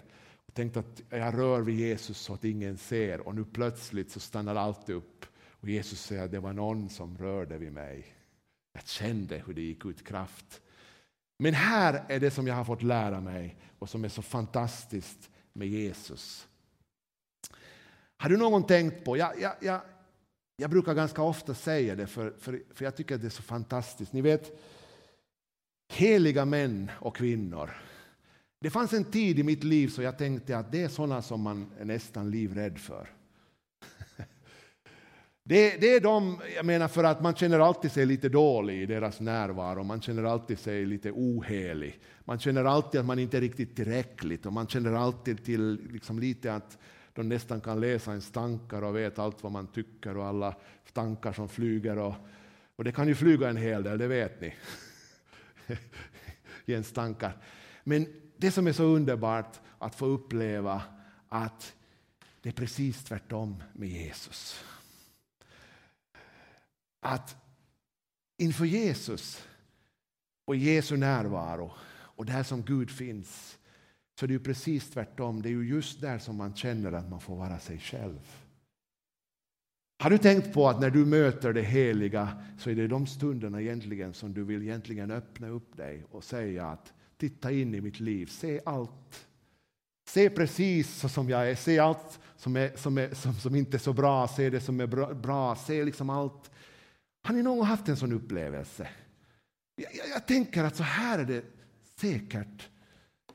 och 0.48 0.54
tänkt 0.54 0.78
att 0.78 1.02
jag 1.10 1.38
rör 1.38 1.62
vid 1.62 1.80
Jesus 1.80 2.18
så 2.18 2.34
att 2.34 2.44
ingen 2.44 2.78
ser 2.78 3.28
och 3.28 3.36
nu 3.36 3.46
plötsligt 3.46 4.12
så 4.12 4.20
stannar 4.20 4.56
allt 4.56 4.90
upp. 4.90 5.26
Och 5.62 5.70
Jesus 5.70 6.02
säger 6.02 6.24
att 6.24 6.32
det 6.32 6.40
var 6.40 6.54
någon 6.54 6.90
som 6.90 7.18
rörde 7.18 7.58
vid 7.58 7.72
mig. 7.72 8.06
Jag 8.74 8.88
kände 8.88 9.44
hur 9.46 9.54
det 9.54 9.62
gick 9.62 9.86
ut 9.86 10.08
kraft. 10.08 10.62
Men 11.40 11.54
här 11.54 12.06
är 12.08 12.20
det 12.20 12.32
som 12.32 12.48
jag 12.48 12.56
har 12.56 12.66
fått 12.66 12.84
lära 12.84 13.22
mig 13.22 13.56
och 13.80 13.90
som 13.90 14.06
är 14.06 14.10
så 14.10 14.22
fantastiskt 14.22 15.30
med 15.54 15.68
Jesus. 15.68 16.48
Har 18.18 18.30
du 18.30 18.38
någon 18.38 18.68
tänkt 18.68 19.06
på, 19.06 19.18
jag, 19.18 19.42
jag, 19.42 19.54
jag, 19.62 19.82
jag 20.58 20.70
brukar 20.70 20.94
ganska 20.94 21.22
ofta 21.22 21.54
säga 21.54 21.96
det 21.96 22.08
för, 22.08 22.34
för, 22.40 22.64
för 22.74 22.86
jag 22.86 22.96
tycker 22.96 23.16
att 23.16 23.22
det 23.22 23.28
är 23.28 23.30
så 23.30 23.44
fantastiskt. 23.44 24.14
Ni 24.14 24.22
vet, 24.22 24.60
heliga 25.94 26.46
män 26.46 26.92
och 27.00 27.16
kvinnor. 27.16 27.70
Det 28.60 28.70
fanns 28.70 28.94
en 28.94 29.04
tid 29.12 29.40
i 29.40 29.44
mitt 29.44 29.64
liv 29.64 29.88
så 29.88 30.02
jag 30.02 30.18
tänkte 30.18 30.58
att 30.58 30.72
det 30.72 30.84
är 30.84 30.88
sådana 30.88 31.22
som 31.22 31.42
man 31.42 31.72
är 31.80 31.86
nästan 31.86 32.32
livrädd 32.32 32.80
för. 32.80 33.10
Det, 35.50 35.82
det, 35.82 35.96
är 35.96 36.00
de, 36.00 36.42
jag 36.56 36.66
menar 36.66 36.88
för 36.88 37.04
att 37.04 37.22
man 37.22 37.36
känner 37.36 37.60
alltid 37.60 37.92
sig 37.92 38.06
lite 38.06 38.30
dålig 38.30 38.82
i 38.82 38.86
deras 38.86 39.20
närvaro, 39.20 39.84
man 39.84 40.02
känner 40.02 40.24
alltid 40.24 40.60
sig 40.60 40.86
lite 40.86 41.12
ohelig. 41.12 42.00
Man 42.26 42.40
känner 42.40 42.66
alltid 42.66 43.00
att 43.00 43.06
man 43.06 43.20
inte 43.20 43.38
är 43.38 43.42
riktigt 43.42 43.76
tillräckligt 43.76 44.46
och 44.46 44.54
man 44.54 44.68
känner 44.68 44.94
alltid 44.94 45.46
till 45.46 45.88
liksom 45.92 46.20
lite 46.20 46.54
att 46.54 46.78
de 47.14 47.30
nästan 47.30 47.62
kan 47.62 47.82
läsa 47.82 48.12
ens 48.12 48.32
tankar 48.32 48.82
och 48.82 48.96
vet 48.96 49.20
allt 49.20 49.44
vad 49.44 49.52
man 49.52 49.68
tycker 49.68 50.18
och 50.18 50.26
alla 50.26 50.56
tankar 50.94 51.34
som 51.34 51.50
flyger. 51.50 51.98
Och, 51.98 52.16
och 52.76 52.84
det 52.84 52.92
kan 52.92 53.08
ju 53.08 53.16
flyga 53.16 53.50
en 53.50 53.58
hel 53.58 53.84
del, 53.84 53.98
det 53.98 54.08
vet 54.08 54.42
ni. 54.42 54.54
Jens 56.66 56.92
tankar. 56.92 57.38
Men 57.84 58.06
det 58.38 58.52
som 58.52 58.68
är 58.68 58.74
så 58.74 58.84
underbart 58.84 59.60
att 59.80 59.96
få 59.96 60.06
uppleva 60.06 60.82
att 61.30 61.74
det 62.42 62.50
är 62.50 62.54
precis 62.54 63.04
tvärtom 63.04 63.64
med 63.74 63.90
Jesus 63.90 64.64
att 67.00 67.36
inför 68.38 68.66
Jesus 68.66 69.48
och 70.46 70.56
Jesu 70.56 70.98
närvaro 70.98 71.72
och 71.92 72.26
där 72.26 72.44
som 72.44 72.62
Gud 72.62 72.92
finns 72.92 73.60
så 74.20 74.28
det 74.28 74.32
är 74.32 74.34
ju 74.34 74.44
precis 74.44 74.90
tvärtom. 74.90 75.42
Det 75.42 75.50
är 75.50 75.52
ju 75.52 75.68
just 75.68 76.02
där 76.02 76.20
som 76.20 76.36
man 76.36 76.56
känner 76.56 76.92
att 76.92 77.10
man 77.10 77.20
får 77.20 77.36
vara 77.36 77.60
sig 77.60 77.80
själv. 77.80 78.20
Har 80.00 80.10
du 80.10 80.18
tänkt 80.18 80.54
på 80.54 80.70
att 80.70 80.82
när 80.82 80.90
du 80.90 81.06
möter 81.06 81.54
det 81.54 81.62
heliga 81.62 82.30
så 82.58 82.70
är 82.70 82.76
det 82.76 82.88
de 82.88 83.08
stunderna 83.08 83.62
egentligen 83.62 84.14
som 84.14 84.34
du 84.34 84.44
vill 84.44 84.62
egentligen 84.62 85.12
öppna 85.12 85.50
upp 85.50 85.78
dig 85.78 86.06
och 86.12 86.24
säga 86.24 86.66
att 86.66 86.94
titta 87.18 87.52
in 87.52 87.76
i 87.76 87.82
mitt 87.82 88.00
liv, 88.00 88.26
se 88.26 88.62
allt. 88.66 89.28
Se 90.08 90.30
precis 90.30 90.96
så 90.96 91.10
som 91.10 91.30
jag 91.30 91.52
är, 91.52 91.56
se 91.56 91.80
allt 91.80 92.20
som, 92.36 92.56
är, 92.56 92.72
som, 92.76 92.98
är, 92.98 93.14
som, 93.14 93.34
som 93.34 93.56
inte 93.56 93.78
är 93.78 93.80
så 93.80 93.94
bra, 93.94 94.28
se 94.28 94.50
det 94.50 94.62
som 94.62 94.80
är 94.80 94.88
bra, 94.88 95.14
bra 95.14 95.56
se 95.56 95.86
liksom 95.86 96.10
allt 96.10 96.52
har 97.30 97.34
ni 97.36 97.44
någon 97.44 97.58
gång 97.58 97.68
haft 97.68 97.90
en 97.90 97.98
sån 97.98 98.14
upplevelse? 98.14 98.88
Jag, 99.76 99.96
jag, 99.96 100.08
jag, 100.16 100.28
tänker 100.28 100.64
att 100.64 100.76
så 100.76 100.84
här 100.84 101.20
är 101.20 101.26
det 101.26 101.44
säkert 102.02 102.70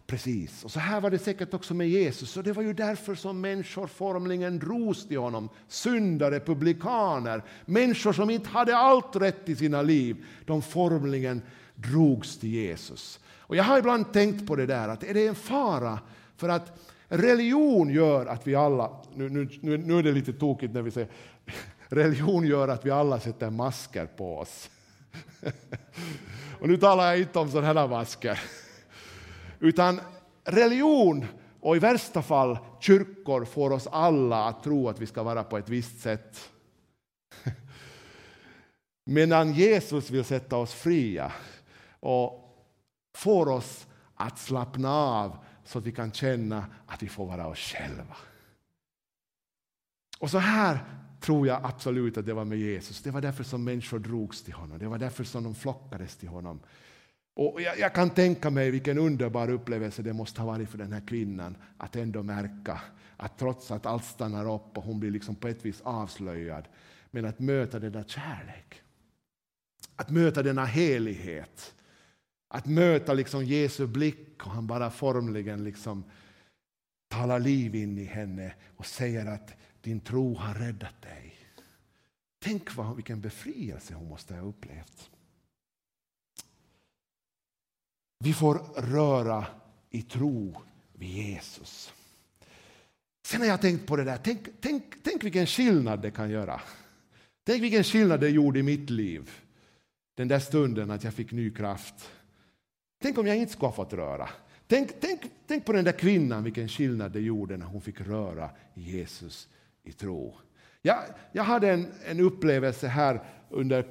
precis. 0.06 0.64
Och 0.64 0.70
så 0.70 0.80
här 0.80 1.00
var 1.00 1.10
det 1.10 1.18
säkert 1.18 1.54
också 1.54 1.74
med 1.74 1.88
Jesus. 1.88 2.36
Och 2.36 2.44
det 2.44 2.52
var 2.52 2.62
ju 2.62 2.72
därför 2.72 3.14
som 3.14 3.40
människor 3.40 3.86
formligen 3.86 4.58
drogs 4.58 5.08
till 5.08 5.18
honom. 5.18 5.48
Syndare, 5.68 6.40
publikaner, 6.40 7.42
människor 7.64 8.12
som 8.12 8.30
inte 8.30 8.48
hade 8.48 8.76
allt 8.76 9.16
rätt 9.16 9.48
i 9.48 9.56
sina 9.56 9.82
liv. 9.82 10.24
De 10.46 10.62
formligen 10.62 11.42
drogs 11.74 12.38
till 12.38 12.50
Jesus. 12.50 13.20
Och 13.38 13.56
jag 13.56 13.64
har 13.64 13.78
ibland 13.78 14.12
tänkt 14.12 14.46
på 14.46 14.56
det 14.56 14.66
där, 14.66 14.88
att 14.88 15.04
är 15.04 15.14
det 15.14 15.26
en 15.26 15.34
fara 15.34 15.98
för 16.36 16.48
att 16.48 16.80
religion 17.08 17.90
gör 17.90 18.26
att 18.26 18.46
vi 18.46 18.54
alla, 18.54 18.90
nu, 19.14 19.28
nu, 19.28 19.78
nu 19.78 19.98
är 19.98 20.02
det 20.02 20.12
lite 20.12 20.32
tokigt 20.32 20.74
när 20.74 20.82
vi 20.82 20.90
säger 20.90 21.08
Religion 21.94 22.46
gör 22.46 22.68
att 22.68 22.86
vi 22.86 22.90
alla 22.90 23.20
sätter 23.20 23.50
masker 23.50 24.06
på 24.06 24.38
oss. 24.38 24.70
Och 26.60 26.68
nu 26.68 26.76
talar 26.76 27.06
jag 27.06 27.18
inte 27.18 27.38
om 27.38 27.50
sådana 27.50 27.80
här 27.80 27.88
masker. 27.88 28.40
Utan 29.58 30.00
religion 30.44 31.26
och 31.60 31.76
i 31.76 31.78
värsta 31.78 32.22
fall 32.22 32.58
kyrkor 32.80 33.44
får 33.44 33.70
oss 33.70 33.86
alla 33.86 34.44
att 34.44 34.62
tro 34.62 34.88
att 34.88 35.00
vi 35.00 35.06
ska 35.06 35.22
vara 35.22 35.44
på 35.44 35.58
ett 35.58 35.68
visst 35.68 36.00
sätt. 36.00 36.50
Medan 39.04 39.52
Jesus 39.52 40.10
vill 40.10 40.24
sätta 40.24 40.56
oss 40.56 40.74
fria 40.74 41.32
och 42.00 42.54
får 43.16 43.48
oss 43.48 43.86
att 44.14 44.38
slappna 44.38 44.90
av 44.90 45.36
så 45.64 45.78
att 45.78 45.86
vi 45.86 45.92
kan 45.92 46.12
känna 46.12 46.66
att 46.86 47.02
vi 47.02 47.08
får 47.08 47.26
vara 47.26 47.46
oss 47.46 47.58
själva. 47.58 48.16
Och 50.18 50.30
så 50.30 50.38
här 50.38 50.78
tror 51.24 51.46
jag 51.46 51.60
absolut 51.64 52.18
att 52.18 52.26
det 52.26 52.34
var 52.34 52.44
med 52.44 52.58
Jesus. 52.58 53.02
Det 53.02 53.10
var 53.10 53.20
därför 53.20 53.44
som 53.44 53.64
människor 53.64 53.98
drogs 53.98 54.42
till 54.42 54.54
honom. 54.54 54.78
Det 54.78 54.86
var 54.86 54.98
därför 54.98 55.24
som 55.24 55.44
de 55.44 55.54
flockades 55.54 56.16
till 56.16 56.28
honom. 56.28 56.60
Och 57.36 57.60
jag, 57.60 57.78
jag, 57.78 57.94
kan 57.94 58.10
tänka 58.10 58.50
mig 58.50 58.70
vilken 58.70 58.98
underbar 58.98 59.50
upplevelse 59.50 60.02
det 60.02 60.12
måste 60.12 60.40
ha 60.40 60.46
varit 60.46 60.70
för 60.70 60.78
den 60.78 60.92
här 60.92 61.06
kvinnan 61.06 61.56
att 61.76 61.96
ändå 61.96 62.22
märka 62.22 62.80
att 63.16 63.38
trots 63.38 63.70
att 63.70 63.86
allt 63.86 64.04
stannar 64.04 64.54
upp 64.54 64.78
och 64.78 64.84
hon 64.84 65.00
blir 65.00 65.10
liksom 65.10 65.34
på 65.34 65.48
ett 65.48 65.64
vis 65.64 65.80
avslöjad, 65.80 66.68
men 67.10 67.24
att 67.24 67.38
möta 67.38 67.78
denna 67.78 68.04
kärlek. 68.04 68.82
Att 69.96 70.10
möta 70.10 70.42
denna 70.42 70.64
helighet. 70.64 71.74
Att 72.48 72.66
möta 72.66 73.14
liksom 73.14 73.44
Jesu 73.44 73.86
blick 73.86 74.46
och 74.46 74.50
han 74.50 74.66
bara 74.66 74.90
formligen 74.90 75.64
liksom 75.64 76.04
talar 77.08 77.40
liv 77.40 77.74
in 77.74 77.98
i 77.98 78.04
henne 78.04 78.54
och 78.76 78.86
säger 78.86 79.26
att 79.26 79.56
din 79.84 80.00
tro 80.00 80.34
har 80.34 80.54
räddat 80.54 81.02
dig. 81.02 81.36
Tänk 82.38 82.76
vad, 82.76 82.96
vilken 82.96 83.20
befrielse 83.20 83.94
hon 83.94 84.08
måste 84.08 84.34
ha 84.34 84.40
upplevt. 84.40 85.10
Vi 88.18 88.32
får 88.32 88.54
röra 88.76 89.46
i 89.90 90.02
tro 90.02 90.60
vid 90.92 91.08
Jesus. 91.08 91.92
Sen 93.26 93.40
har 93.40 93.48
jag 93.48 93.60
tänkt 93.60 93.86
på 93.86 93.96
det 93.96 94.04
där, 94.04 94.18
tänk, 94.24 94.48
tänk, 94.60 94.84
tänk 95.02 95.24
vilken 95.24 95.46
skillnad 95.46 96.02
det 96.02 96.10
kan 96.10 96.30
göra. 96.30 96.60
Tänk 97.44 97.62
vilken 97.62 97.84
skillnad 97.84 98.20
det 98.20 98.28
gjorde 98.28 98.58
i 98.58 98.62
mitt 98.62 98.90
liv. 98.90 99.30
Den 100.14 100.28
där 100.28 100.38
stunden 100.38 100.90
att 100.90 101.04
jag 101.04 101.14
fick 101.14 101.32
ny 101.32 101.50
kraft. 101.50 102.10
Tänk 103.02 103.18
om 103.18 103.26
jag 103.26 103.36
inte 103.36 103.52
skulle 103.52 103.68
ha 103.68 103.72
fått 103.72 103.92
röra. 103.92 104.28
Tänk, 104.66 104.90
tänk, 105.00 105.20
tänk 105.46 105.64
på 105.64 105.72
den 105.72 105.84
där 105.84 105.98
kvinnan, 105.98 106.44
vilken 106.44 106.68
skillnad 106.68 107.12
det 107.12 107.20
gjorde 107.20 107.56
när 107.56 107.66
hon 107.66 107.80
fick 107.80 108.00
röra 108.00 108.50
Jesus 108.74 109.48
i 109.84 109.92
tro. 109.92 110.34
Jag, 110.82 110.98
jag 111.32 111.44
hade 111.44 111.70
en, 111.70 111.86
en 112.06 112.20
upplevelse 112.20 112.86
här 112.86 113.20
under, 113.50 113.86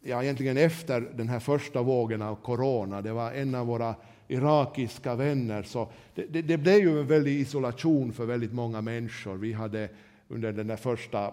ja, 0.00 0.22
egentligen 0.22 0.56
efter 0.56 1.00
den 1.00 1.28
här 1.28 1.40
första 1.40 1.82
vågen 1.82 2.22
av 2.22 2.36
corona. 2.36 3.02
Det 3.02 3.12
var 3.12 3.32
en 3.32 3.54
av 3.54 3.66
våra 3.66 3.94
irakiska 4.28 5.14
vänner. 5.14 5.62
Så 5.62 5.88
det, 6.14 6.24
det, 6.24 6.42
det 6.42 6.58
blev 6.58 6.78
ju 6.78 7.00
en 7.00 7.06
väldig 7.06 7.40
isolation 7.40 8.12
för 8.12 8.26
väldigt 8.26 8.52
många 8.52 8.80
människor. 8.80 9.36
Vi 9.36 9.52
hade 9.52 9.88
under 10.28 10.52
den 10.52 10.66
där 10.66 10.76
första 10.76 11.26
eh, 11.26 11.32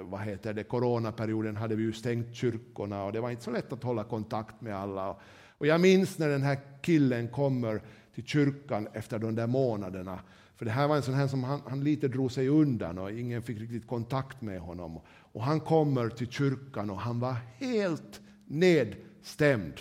vad 0.00 0.20
heter 0.20 0.52
det, 0.52 0.64
coronaperioden 0.64 1.56
hade 1.56 1.76
vi 1.76 1.82
ju 1.82 1.92
stängt 1.92 2.34
kyrkorna 2.34 3.04
och 3.04 3.12
det 3.12 3.20
var 3.20 3.30
inte 3.30 3.42
så 3.42 3.50
lätt 3.50 3.72
att 3.72 3.82
hålla 3.82 4.04
kontakt 4.04 4.60
med 4.60 4.76
alla. 4.76 5.16
Och 5.58 5.66
jag 5.66 5.80
minns 5.80 6.18
när 6.18 6.28
den 6.28 6.42
här 6.42 6.58
killen 6.82 7.28
kommer 7.28 7.82
till 8.14 8.24
kyrkan 8.24 8.88
efter 8.92 9.18
de 9.18 9.34
där 9.34 9.46
månaderna. 9.46 10.18
För 10.56 10.64
det 10.64 10.70
här 10.70 10.88
var 10.88 10.96
en 10.96 11.02
sån 11.02 11.14
här 11.14 11.28
som 11.28 11.44
han, 11.44 11.60
han 11.66 11.84
lite 11.84 12.08
drog 12.08 12.32
sig 12.32 12.48
undan 12.48 12.98
och 12.98 13.12
ingen 13.12 13.42
fick 13.42 13.60
riktigt 13.60 13.86
kontakt 13.86 14.42
med 14.42 14.60
honom. 14.60 15.00
Och 15.06 15.42
han 15.42 15.60
kommer 15.60 16.08
till 16.08 16.30
kyrkan 16.30 16.90
och 16.90 17.00
han 17.00 17.20
var 17.20 17.36
helt 17.58 18.20
nedstämd. 18.46 19.80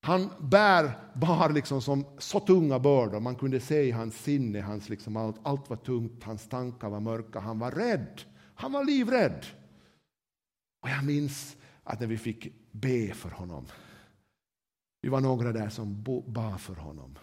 Han 0.00 0.30
bär 0.40 0.98
bar 1.14 1.52
liksom 1.52 1.82
som 1.82 2.04
så 2.18 2.40
tunga 2.40 2.78
bördor. 2.78 3.20
Man 3.20 3.34
kunde 3.34 3.60
se 3.60 3.82
i 3.82 3.90
hans 3.90 4.22
sinne, 4.22 4.60
hans 4.60 4.88
liksom 4.88 5.16
allt, 5.16 5.36
allt 5.42 5.70
var 5.70 5.76
tungt, 5.76 6.22
hans 6.22 6.48
tankar 6.48 6.88
var 6.88 7.00
mörka. 7.00 7.40
Han 7.40 7.58
var 7.58 7.70
rädd. 7.70 8.20
Han 8.54 8.72
var 8.72 8.84
livrädd. 8.84 9.46
Och 10.82 10.88
jag 10.88 11.04
minns 11.04 11.56
att 11.82 12.00
när 12.00 12.06
vi 12.06 12.18
fick 12.18 12.72
be 12.72 13.14
för 13.14 13.30
honom. 13.30 13.66
Vi 15.02 15.08
var 15.08 15.20
några 15.20 15.52
där 15.52 15.68
som 15.68 16.02
bad 16.26 16.60
för 16.60 16.74
honom. 16.74 17.18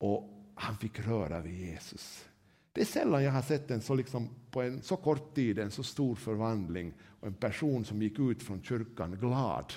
Och 0.00 0.37
han 0.60 0.76
fick 0.76 1.00
röra 1.00 1.40
vid 1.40 1.58
Jesus. 1.58 2.24
Det 2.72 2.80
är 2.80 2.84
sällan 2.84 3.24
jag 3.24 3.32
har 3.32 3.42
sett 3.42 3.70
en 3.70 3.80
så 3.80 3.94
liksom, 3.94 4.28
på 4.50 4.62
en 4.62 4.82
så 4.82 4.96
kort 4.96 5.34
tid 5.34 5.58
en 5.58 5.70
så 5.70 5.82
stor 5.82 6.14
förvandling 6.14 6.94
och 7.20 7.26
en 7.26 7.34
person 7.34 7.84
som 7.84 8.02
gick 8.02 8.18
ut 8.18 8.42
från 8.42 8.62
kyrkan 8.62 9.16
glad. 9.20 9.72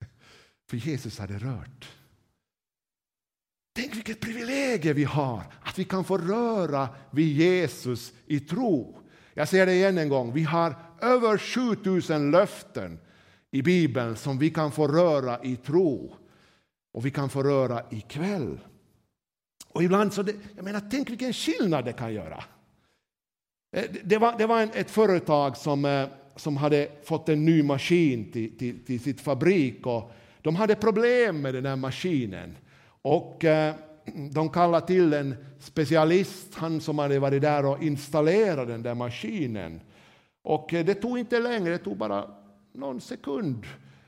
För 0.70 0.76
Jesus 0.76 1.18
hade 1.18 1.38
rört. 1.38 1.90
Tänk 3.72 3.96
vilket 3.96 4.20
privilegium 4.20 4.96
vi 4.96 5.04
har 5.04 5.42
att 5.62 5.78
vi 5.78 5.84
kan 5.84 6.04
få 6.04 6.18
röra 6.18 6.88
vid 7.10 7.36
Jesus 7.36 8.12
i 8.26 8.40
tro. 8.40 8.98
Jag 9.34 9.48
säger 9.48 9.66
det 9.66 9.74
igen 9.74 9.98
en 9.98 10.08
gång. 10.08 10.32
Vi 10.32 10.42
har 10.42 10.74
över 11.00 11.38
7000 11.38 12.30
löften 12.30 12.98
i 13.50 13.62
Bibeln 13.62 14.16
som 14.16 14.38
vi 14.38 14.50
kan 14.50 14.72
få 14.72 14.88
röra 14.88 15.42
i 15.42 15.56
tro. 15.56 16.16
Och 16.92 17.06
vi 17.06 17.10
kan 17.10 17.28
få 17.28 17.42
röra 17.42 17.82
ikväll. 17.90 18.58
Och 19.72 19.82
ibland 19.82 20.12
så, 20.12 20.22
det, 20.22 20.34
jag 20.56 20.64
menar, 20.64 20.82
tänk 20.90 21.10
vilken 21.10 21.32
skillnad 21.32 21.84
det 21.84 21.92
kan 21.92 22.14
göra. 22.14 22.44
Eh, 23.76 23.84
det 24.04 24.18
var, 24.18 24.38
det 24.38 24.46
var 24.46 24.62
en, 24.62 24.70
ett 24.74 24.90
företag 24.90 25.56
som, 25.56 25.84
eh, 25.84 26.08
som 26.36 26.56
hade 26.56 26.88
fått 27.04 27.28
en 27.28 27.44
ny 27.44 27.62
maskin 27.62 28.32
till, 28.32 28.58
till, 28.58 28.84
till 28.84 29.00
sitt 29.00 29.20
fabrik 29.20 29.86
och 29.86 30.12
de 30.42 30.56
hade 30.56 30.74
problem 30.74 31.42
med 31.42 31.54
den 31.54 31.66
här 31.66 31.76
maskinen. 31.76 32.56
Och 33.02 33.44
eh, 33.44 33.74
de 34.32 34.48
kallade 34.48 34.86
till 34.86 35.12
en 35.12 35.34
specialist, 35.58 36.54
han 36.54 36.80
som 36.80 36.98
hade 36.98 37.18
varit 37.18 37.42
där 37.42 37.66
och 37.66 37.82
installerat 37.82 38.68
den 38.68 38.82
där 38.82 38.94
maskinen. 38.94 39.80
Och 40.42 40.68
det 40.70 40.94
tog 40.94 41.18
inte 41.18 41.40
längre, 41.40 41.72
det 41.72 41.78
tog 41.78 41.96
bara 41.96 42.30
någon 42.72 43.00
sekund. 43.00 43.66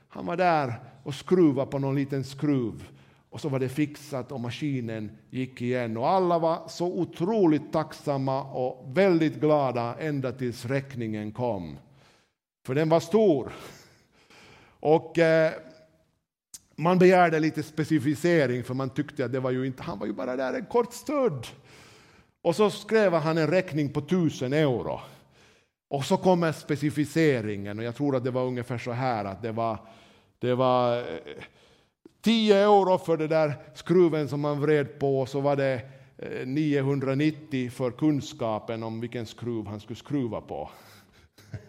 Han 0.09 0.27
var 0.27 0.37
där 0.37 0.75
och 1.03 1.15
skruvade 1.15 1.71
på 1.71 1.79
någon 1.79 1.95
liten 1.95 2.25
skruv 2.25 2.85
och 3.33 3.41
så 3.41 3.49
var 3.49 3.59
det 3.59 3.69
fixat 3.69 4.33
och 4.33 4.41
maskinen 4.41 5.19
gick 5.31 5.63
igen. 5.63 5.97
Och 5.97 6.09
alla 6.09 6.39
var 6.39 6.69
så 6.69 6.87
otroligt 6.87 7.73
tacksamma 7.73 8.43
och 8.43 8.97
väldigt 8.97 9.41
glada 9.41 9.97
ända 9.99 10.33
tills 10.33 10.65
räkningen 10.65 11.33
kom. 11.33 11.79
För 12.67 12.75
den 12.75 12.89
var 12.89 13.01
stor. 13.01 13.53
Och 14.81 15.19
eh, 15.19 15.53
man 16.77 16.99
begärde 16.99 17.41
lite 17.41 17.63
specificering 17.63 18.65
för 18.65 18.75
man 18.75 18.91
tyckte 18.91 19.25
att 19.25 19.33
det 19.33 19.41
var 19.41 19.51
ju 19.51 19.67
inte, 19.67 19.83
han 19.83 19.99
var 19.99 20.07
ju 20.07 20.13
bara 20.13 20.37
där 20.37 20.55
en 20.55 20.67
kort 20.67 20.93
stund. 20.93 21.47
Och 22.43 22.57
så 22.57 22.71
skrev 22.71 23.15
han 23.15 23.39
en 23.39 23.47
räkning 23.47 23.93
på 23.93 24.01
tusen 24.01 24.53
euro. 24.53 25.01
Och 25.91 26.05
så 26.05 26.17
kommer 26.17 26.53
specificeringen 26.53 27.79
och 27.79 27.85
jag 27.85 27.97
tror 27.97 28.17
att 28.17 28.25
det 28.25 28.31
var 28.31 28.45
ungefär 28.45 28.79
så 28.79 28.93
här 28.93 29.25
att 29.25 29.43
det 29.43 29.53
var, 29.53 29.79
det 30.39 30.55
var 30.55 30.99
eh, 30.99 31.45
10 32.23 32.57
euro 32.57 32.99
för 32.99 33.17
den 33.17 33.29
där 33.29 33.55
skruven 33.75 34.29
som 34.29 34.41
man 34.41 34.61
vred 34.61 34.99
på 34.99 35.21
och 35.21 35.29
så 35.29 35.41
var 35.41 35.57
det 35.57 35.83
eh, 36.19 36.47
990 36.47 37.71
för 37.71 37.91
kunskapen 37.91 38.83
om 38.83 39.01
vilken 39.01 39.27
skruv 39.27 39.67
han 39.67 39.81
skulle 39.81 39.97
skruva 39.97 40.41
på. 40.41 40.71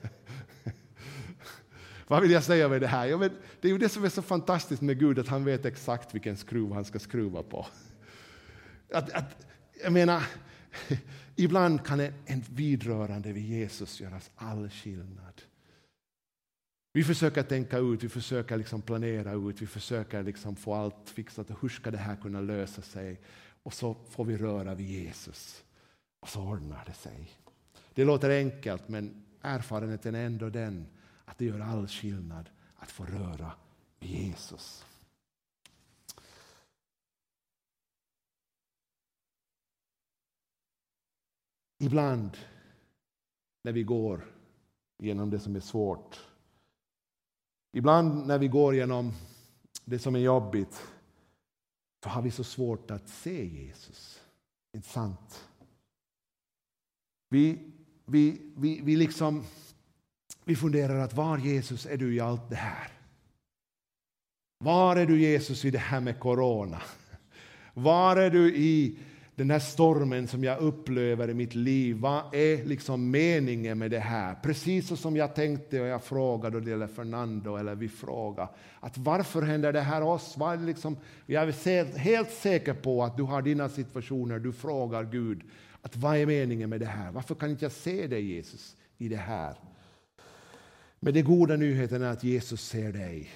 Vad 2.08 2.22
vill 2.22 2.32
jag 2.32 2.44
säga 2.44 2.70
med 2.70 2.82
det 2.82 2.88
här? 2.88 3.18
Vet, 3.18 3.32
det 3.62 3.68
är 3.68 3.72
ju 3.72 3.78
det 3.78 3.90
som 3.90 4.04
är 4.04 4.10
så 4.10 4.22
fantastiskt 4.22 4.82
med 4.82 5.00
Gud, 5.00 5.20
att 5.20 5.28
han 5.28 5.46
vet 5.46 5.66
exakt 5.66 6.16
vilken 6.16 6.38
skruv 6.38 6.72
han 6.72 6.86
ska 6.86 7.00
skruva 7.00 7.44
på. 7.44 7.68
Att, 8.94 9.12
att, 9.12 9.46
jag 9.84 9.94
menar, 9.94 10.24
ibland 11.36 11.86
kan 11.86 12.00
en 12.00 12.44
vidrörande 12.50 13.32
vid 13.32 13.46
Jesus 13.46 14.02
göra 14.02 14.20
all 14.36 14.70
skillnad. 14.70 15.42
Vi 16.96 17.04
försöker 17.04 17.44
tänka 17.44 17.78
ut, 17.78 18.04
vi 18.04 18.10
försöker 18.10 18.58
liksom 18.58 18.82
planera 18.82 19.34
ut, 19.34 19.62
vi 19.62 19.68
försöker 19.68 20.24
liksom 20.24 20.56
få 20.56 20.74
allt 20.74 21.10
fixat. 21.10 21.48
Hur 21.62 21.70
ska 21.70 21.92
det 21.92 21.98
här 21.98 22.16
kunna 22.16 22.42
lösa 22.42 22.82
sig? 22.82 23.22
Och 23.64 23.74
så 23.74 23.94
får 24.10 24.26
vi 24.26 24.38
röra 24.38 24.76
vid 24.76 24.90
Jesus. 24.90 25.64
Och 26.20 26.30
så 26.30 26.42
ordnar 26.42 26.86
det 26.86 26.94
sig. 26.94 27.30
Det 27.94 28.06
låter 28.06 28.30
enkelt, 28.30 28.88
men 28.88 29.26
erfarenheten 29.42 30.16
är 30.16 30.26
ändå 30.26 30.50
den 30.50 30.88
att 31.26 31.38
det 31.38 31.46
gör 31.46 31.60
all 31.60 31.88
skillnad 31.88 32.50
att 32.76 32.92
få 32.92 33.06
röra 33.06 33.52
vid 34.00 34.10
Jesus. 34.10 34.86
Ibland 41.80 42.38
när 43.64 43.72
vi 43.72 43.84
går 43.84 44.26
genom 44.98 45.30
det 45.30 45.40
som 45.40 45.56
är 45.56 45.60
svårt 45.60 46.20
Ibland 47.76 48.28
när 48.28 48.38
vi 48.38 48.48
går 48.48 48.76
genom 48.76 49.14
det 49.86 50.00
som 50.00 50.16
är 50.16 50.20
jobbigt 50.20 50.88
så 52.04 52.10
har 52.10 52.22
vi 52.22 52.32
så 52.32 52.44
svårt 52.44 52.92
att 52.92 53.10
se 53.10 53.46
Jesus. 53.46 54.22
Inte 54.76 54.90
sant? 54.90 55.50
Vi, 57.30 57.60
vi, 58.06 58.42
vi, 58.56 58.82
vi, 58.84 58.96
liksom, 58.96 59.44
vi 60.44 60.56
funderar 60.56 61.00
att 61.00 61.14
var 61.14 61.38
Jesus 61.38 61.86
är 61.86 61.98
du 61.98 62.16
i 62.16 62.20
allt 62.20 62.50
det 62.50 62.56
här? 62.56 62.92
Var 64.58 64.96
är 64.96 65.06
du 65.06 65.22
Jesus 65.22 65.66
i 65.66 65.72
det 65.72 65.78
här 65.78 66.00
med 66.00 66.20
corona? 66.20 66.82
Var 67.74 68.18
är 68.18 68.30
du 68.30 68.56
i 68.56 69.00
den 69.36 69.52
här 69.52 69.60
stormen 69.60 70.28
som 70.28 70.44
jag 70.44 70.60
upplever 70.60 71.30
i 71.30 71.34
mitt 71.34 71.56
liv, 71.56 71.96
vad 71.96 72.36
är 72.36 72.66
liksom 72.66 73.12
meningen 73.12 73.80
med 73.80 73.92
det 73.92 74.00
här? 74.00 74.36
Precis 74.36 75.00
som 75.00 75.16
jag 75.16 75.36
tänkte 75.36 75.82
och 75.82 75.88
jag 75.88 76.04
frågade, 76.04 76.58
och 76.58 76.64
det 76.64 76.70
gäller 76.70 76.88
Fernando, 76.88 77.56
eller 77.56 77.76
vi 77.76 77.90
frågade, 77.90 78.50
att 78.80 78.98
varför 78.98 79.42
händer 79.42 79.74
det 79.74 79.82
här 79.82 80.04
oss? 80.04 80.36
Vad 80.38 80.54
är 80.54 80.66
liksom, 80.66 80.98
jag 81.26 81.44
är 81.44 81.98
helt 81.98 82.32
säker 82.32 82.74
på 82.74 83.04
att 83.04 83.18
du 83.18 83.24
har 83.24 83.42
dina 83.42 83.70
situationer, 83.70 84.40
du 84.40 84.54
frågar 84.54 85.04
Gud, 85.04 85.42
att 85.82 85.96
vad 85.96 86.18
är 86.18 86.26
meningen 86.26 86.70
med 86.70 86.80
det 86.80 86.86
här? 86.86 87.12
Varför 87.12 87.36
kan 87.36 87.50
inte 87.50 87.66
jag 87.66 87.72
se 87.72 88.08
dig 88.08 88.34
Jesus 88.34 88.76
i 88.98 89.08
det 89.08 89.16
här? 89.16 89.56
Men 91.00 91.14
den 91.14 91.24
goda 91.24 91.56
nyheten 91.56 92.02
är 92.02 92.12
att 92.12 92.24
Jesus 92.24 92.62
ser 92.62 92.94
dig. 92.94 93.30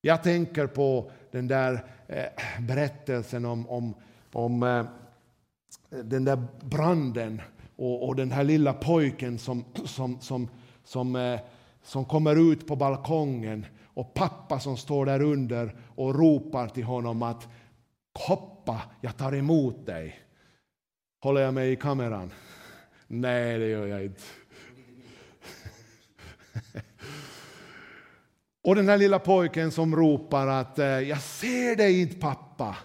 Jag 0.00 0.22
tänker 0.22 0.66
på 0.66 1.10
den 1.30 1.48
där 1.48 1.84
eh, 2.06 2.24
berättelsen 2.60 3.44
om, 3.44 3.68
om, 3.68 3.94
om 4.32 4.62
eh, 4.62 4.84
den 5.92 6.24
där 6.24 6.42
branden 6.60 7.40
och, 7.76 8.08
och, 8.08 8.16
den 8.16 8.30
här 8.30 8.44
lilla 8.44 8.72
pojken 8.72 9.38
som, 9.38 9.64
som, 9.84 10.20
som, 10.20 10.48
som, 10.84 11.16
eh, 11.16 11.40
som 11.82 12.04
kommer 12.04 12.52
ut 12.52 12.66
på 12.66 12.76
balkongen 12.76 13.66
och 13.94 14.14
pappa 14.14 14.60
som 14.60 14.76
står 14.76 15.06
där 15.06 15.22
under 15.22 15.76
och 15.94 16.14
ropar 16.14 16.68
till 16.68 16.84
honom 16.84 17.22
att 17.22 17.48
hoppa, 18.28 18.82
jag 19.00 19.16
tar 19.16 19.34
emot 19.34 19.86
dig. 19.86 20.20
Håller 21.20 21.40
jag 21.40 21.54
mig 21.54 21.72
i 21.72 21.76
kameran? 21.76 22.32
Nej, 23.06 23.58
det 23.58 23.66
gör 23.66 23.86
jag 23.86 24.04
inte. 24.04 24.22
Och 28.64 28.74
den 28.74 28.88
här 28.88 28.98
lilla 28.98 29.18
pojken 29.18 29.70
som 29.70 29.96
ropar 29.96 30.46
att 30.46 30.78
eh, 30.78 30.86
jag 30.86 31.20
ser 31.20 31.76
dig 31.76 32.00
inte 32.00 32.16
pappa. 32.16 32.76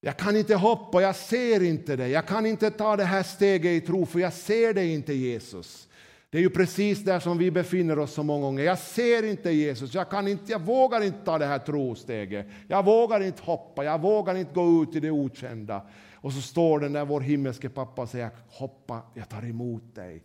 Jag 0.00 0.16
kan 0.16 0.36
inte 0.36 0.54
hoppa, 0.54 1.02
jag 1.02 1.16
ser 1.16 1.62
inte 1.62 1.96
dig. 1.96 2.10
Jag 2.10 2.26
kan 2.26 2.46
inte 2.46 2.70
ta 2.70 2.96
det 2.96 3.04
här 3.04 3.22
steget 3.22 3.82
i 3.82 3.86
tro, 3.86 4.06
för 4.06 4.18
jag 4.18 4.32
ser 4.32 4.74
dig 4.74 4.94
inte, 4.94 5.12
Jesus. 5.12 5.88
Det 6.30 6.38
är 6.38 6.42
ju 6.42 6.50
precis 6.50 7.04
där 7.04 7.20
som 7.20 7.38
vi 7.38 7.50
befinner 7.50 7.98
oss 7.98 8.12
så 8.12 8.22
många 8.22 8.42
gånger. 8.42 8.64
Jag 8.64 8.78
ser 8.78 9.22
inte 9.22 9.50
Jesus, 9.50 9.94
jag, 9.94 10.10
kan 10.10 10.28
inte, 10.28 10.52
jag 10.52 10.60
vågar 10.60 11.00
inte 11.00 11.24
ta 11.24 11.38
det 11.38 11.46
här 11.46 11.58
trosteget. 11.58 12.46
Jag 12.68 12.84
vågar 12.84 13.20
inte 13.20 13.42
hoppa, 13.42 13.84
jag 13.84 14.00
vågar 14.00 14.34
inte 14.34 14.54
gå 14.54 14.82
ut 14.82 14.96
i 14.96 15.00
det 15.00 15.10
okända. 15.10 15.82
Och 16.14 16.32
så 16.32 16.40
står 16.40 16.80
den 16.80 16.92
där 16.92 17.04
vår 17.04 17.20
himmelske 17.20 17.68
pappa 17.68 18.02
och 18.02 18.08
säger 18.08 18.30
hoppa, 18.48 19.02
jag 19.14 19.28
tar 19.28 19.44
emot 19.44 19.94
dig. 19.94 20.24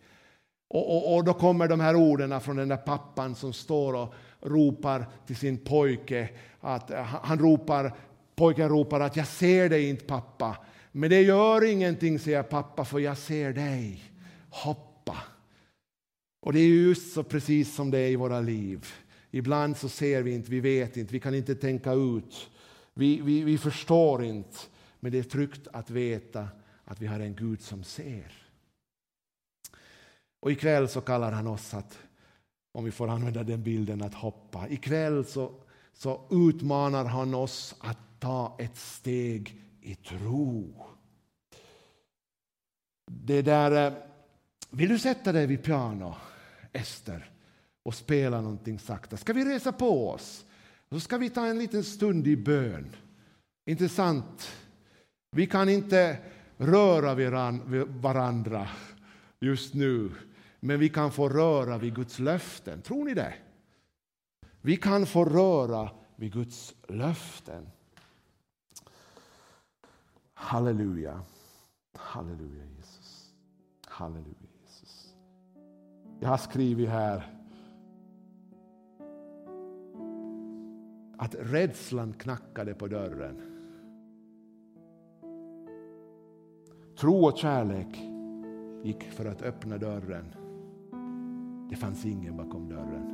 Och, 0.67 0.95
och, 0.95 1.15
och, 1.15 1.23
då 1.23 1.33
kommer 1.33 1.67
de 1.67 1.79
här 1.79 1.95
orden 1.95 2.41
från 2.41 2.55
den 2.55 2.67
där 2.67 2.77
pappan 2.77 3.35
som 3.35 3.53
står 3.53 3.93
och 3.93 4.13
ropar 4.41 5.05
till 5.27 5.35
sin 5.35 5.57
pojke. 5.57 6.29
Att, 6.59 6.91
eh, 6.91 7.03
han 7.03 7.39
ropar, 7.39 7.93
pojken 8.35 8.69
ropar 8.69 8.99
att 8.99 9.15
jag 9.15 9.27
ser 9.27 9.69
dig 9.69 9.89
inte 9.89 10.05
pappa. 10.05 10.57
Men 10.91 11.09
det 11.09 11.21
gör 11.21 11.63
ingenting, 11.63 12.19
säger 12.19 12.43
pappa, 12.43 12.85
för 12.85 12.99
jag 12.99 13.17
ser 13.17 13.53
dig. 13.53 14.03
Hoppa. 14.49 15.17
Och 16.41 16.53
det 16.53 16.59
är 16.59 16.67
just 16.67 17.13
så 17.13 17.23
precis 17.23 17.75
som 17.75 17.91
det 17.91 17.99
är 17.99 18.09
i 18.09 18.15
våra 18.15 18.39
liv. 18.39 18.85
Ibland 19.31 19.77
så 19.77 19.89
ser 19.89 20.21
vi 20.21 20.33
inte, 20.33 20.51
vi 20.51 20.59
vet 20.59 20.97
inte, 20.97 21.13
vi 21.13 21.19
kan 21.19 21.35
inte 21.35 21.55
tänka 21.55 21.93
ut. 21.93 22.49
Vi, 22.93 23.21
vi, 23.21 23.43
vi 23.43 23.57
förstår 23.57 24.23
inte. 24.23 24.57
Men 24.99 25.11
det 25.11 25.19
är 25.19 25.23
tryggt 25.23 25.67
att 25.73 25.89
veta 25.89 26.47
att 26.85 27.01
vi 27.01 27.07
har 27.07 27.19
en 27.19 27.35
Gud 27.35 27.61
som 27.61 27.83
ser. 27.83 28.31
Och 30.39 30.51
ikväll 30.51 30.87
så 30.87 31.01
kallar 31.01 31.31
han 31.31 31.47
oss 31.47 31.73
att, 31.73 31.97
om 32.71 32.85
vi 32.85 32.91
får 32.91 33.07
använda 33.07 33.43
den 33.43 33.63
bilden, 33.63 34.01
att 34.01 34.13
hoppa. 34.13 34.69
Ikväll 34.69 35.25
så, 35.25 35.51
så 35.93 36.21
utmanar 36.31 37.05
han 37.05 37.33
oss 37.33 37.75
att 37.79 37.97
ta 38.25 38.55
ett 38.59 38.77
steg 38.77 39.61
i 39.81 39.95
tro. 39.95 40.85
Det 43.11 43.41
där, 43.41 43.87
eh, 43.87 43.93
vill 44.69 44.89
du 44.89 44.99
sätta 44.99 45.31
dig 45.31 45.47
vid 45.47 45.63
piano, 45.63 46.15
Ester, 46.73 47.31
och 47.83 47.95
spela 47.95 48.41
någonting 48.41 48.79
sakta? 48.79 49.17
Ska 49.17 49.33
vi 49.33 49.45
resa 49.45 49.71
på 49.71 50.09
oss? 50.09 50.45
Så 50.89 50.99
ska 50.99 51.17
vi 51.17 51.29
ta 51.29 51.45
en 51.45 51.59
liten 51.59 51.83
stund 51.83 52.27
i 52.27 52.37
bön. 52.37 52.95
Intressant. 53.65 54.51
Vi 55.31 55.47
kan 55.47 55.69
inte 55.69 56.17
röra 56.57 57.15
varandra 57.85 58.67
just 59.39 59.73
nu, 59.73 60.11
men 60.59 60.79
vi 60.79 60.89
kan 60.89 61.11
få 61.11 61.29
röra 61.29 61.77
vid 61.77 61.95
Guds 61.95 62.19
löften. 62.19 62.81
Tror 62.81 63.05
ni 63.05 63.13
det? 63.13 63.33
Vi 64.61 64.77
kan 64.77 65.05
få 65.05 65.25
röra 65.25 65.89
vid 66.15 66.33
Guds 66.33 66.75
löften. 66.87 67.69
Halleluja. 70.45 71.21
Halleluja 71.93 72.63
Jesus. 72.77 73.33
Halleluja 73.85 74.47
Jesus. 74.61 75.15
Jag 76.19 76.29
har 76.29 76.37
skrivit 76.37 76.89
här 76.89 77.23
att 81.17 81.35
rädslan 81.39 82.13
knackade 82.13 82.73
på 82.73 82.87
dörren. 82.87 83.41
Tro 86.99 87.25
och 87.25 87.37
kärlek 87.37 87.99
gick 88.83 89.03
för 89.03 89.25
att 89.25 89.41
öppna 89.41 89.77
dörren. 89.77 90.25
Det 91.69 91.75
fanns 91.75 92.05
ingen 92.05 92.37
bakom 92.37 92.69
dörren. 92.69 93.11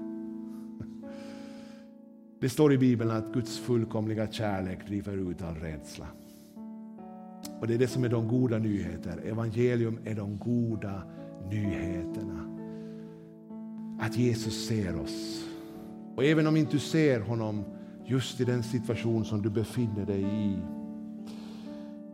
Det 2.40 2.50
står 2.50 2.74
i 2.74 2.78
Bibeln 2.78 3.12
att 3.12 3.34
Guds 3.34 3.60
fullkomliga 3.60 4.32
kärlek 4.32 4.88
driver 4.88 5.32
ut 5.32 5.42
all 5.42 5.56
rädsla. 5.56 6.08
Och 7.62 7.68
Det 7.68 7.74
är 7.74 7.78
det 7.78 7.88
som 7.88 8.04
är 8.04 8.10
de 8.10 8.28
goda 8.28 8.58
nyheterna. 8.58 9.22
Evangelium 9.22 10.00
är 10.06 10.16
de 10.16 10.38
goda 10.38 11.04
nyheterna. 11.50 12.48
Att 14.00 14.18
Jesus 14.18 14.68
ser 14.68 15.02
oss. 15.02 15.46
Och 16.16 16.24
även 16.24 16.48
om 16.48 16.58
inte 16.58 16.72
du 16.72 16.80
ser 16.80 17.20
honom 17.20 17.64
just 18.06 18.42
i 18.42 18.46
den 18.46 18.64
situation 18.64 19.26
som 19.26 19.42
du 19.42 19.50
befinner 19.50 20.06
dig 20.06 20.22
i. 20.22 20.58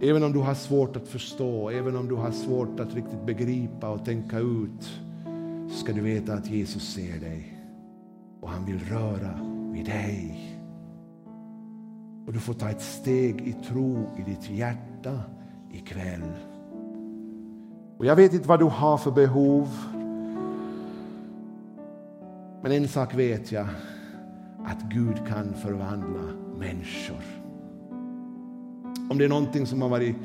Även 0.10 0.24
om 0.24 0.34
du 0.34 0.40
har 0.40 0.54
svårt 0.54 0.96
att 0.96 1.08
förstå, 1.08 1.70
även 1.70 1.96
om 1.96 2.08
du 2.08 2.16
har 2.16 2.32
svårt 2.32 2.80
att 2.80 2.96
riktigt 2.96 3.26
begripa 3.26 3.90
och 3.90 4.06
tänka 4.06 4.40
ut, 4.40 5.00
ska 5.70 5.94
du 5.94 6.02
veta 6.02 6.34
att 6.34 6.50
Jesus 6.50 6.94
ser 6.94 7.20
dig 7.20 7.58
och 8.42 8.50
han 8.50 8.66
vill 8.66 8.80
röra 8.80 9.40
vid 9.74 9.86
dig. 9.86 10.44
Och 12.26 12.34
du 12.34 12.40
får 12.40 12.54
ta 12.54 12.70
ett 12.70 12.82
steg 12.82 13.42
i 13.42 13.54
tro 13.54 14.10
i 14.18 14.22
ditt 14.22 14.50
hjärta 14.50 15.22
ikväll. 15.72 16.32
Och 17.98 18.06
jag 18.06 18.16
vet 18.16 18.34
inte 18.34 18.48
vad 18.48 18.60
du 18.60 18.66
har 18.66 18.98
för 18.98 19.12
behov. 19.12 19.68
Men 22.62 22.72
en 22.72 22.88
sak 22.88 23.16
vet 23.16 23.52
jag, 23.52 23.68
att 24.66 24.82
Gud 24.82 25.28
kan 25.28 25.54
förvandla 25.54 26.24
människor. 26.58 27.24
Om 29.10 29.18
det 29.18 29.26
är 29.26 29.30
någonting 29.30 29.66
som 29.66 29.82
har 29.82 29.90
varit 29.90 30.16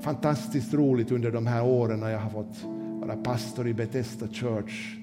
fantastiskt 0.00 0.74
roligt 0.74 1.12
under 1.12 1.30
de 1.30 1.46
här 1.46 1.64
åren 1.64 2.00
när 2.00 2.10
jag 2.10 2.18
har 2.18 2.30
fått 2.30 2.64
vara 3.00 3.16
pastor 3.16 3.68
i 3.68 3.74
Bethesda 3.74 4.28
Church 4.28 4.96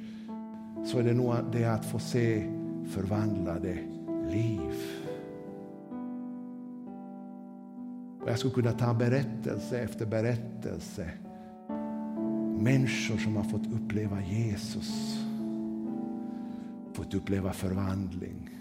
så 0.85 0.99
är 0.99 1.03
det 1.03 1.13
nog 1.13 1.35
det 1.51 1.65
att 1.65 1.85
få 1.85 1.99
se 1.99 2.51
förvandlade 2.89 3.77
liv. 4.29 5.04
Och 8.25 8.31
jag 8.31 8.39
skulle 8.39 8.53
kunna 8.53 8.71
ta 8.71 8.93
berättelse 8.93 9.79
efter 9.79 10.05
berättelse. 10.05 11.09
Människor 12.59 13.17
som 13.17 13.35
har 13.35 13.43
fått 13.43 13.73
uppleva 13.73 14.21
Jesus, 14.21 15.19
fått 16.93 17.13
uppleva 17.13 17.53
förvandling. 17.53 18.55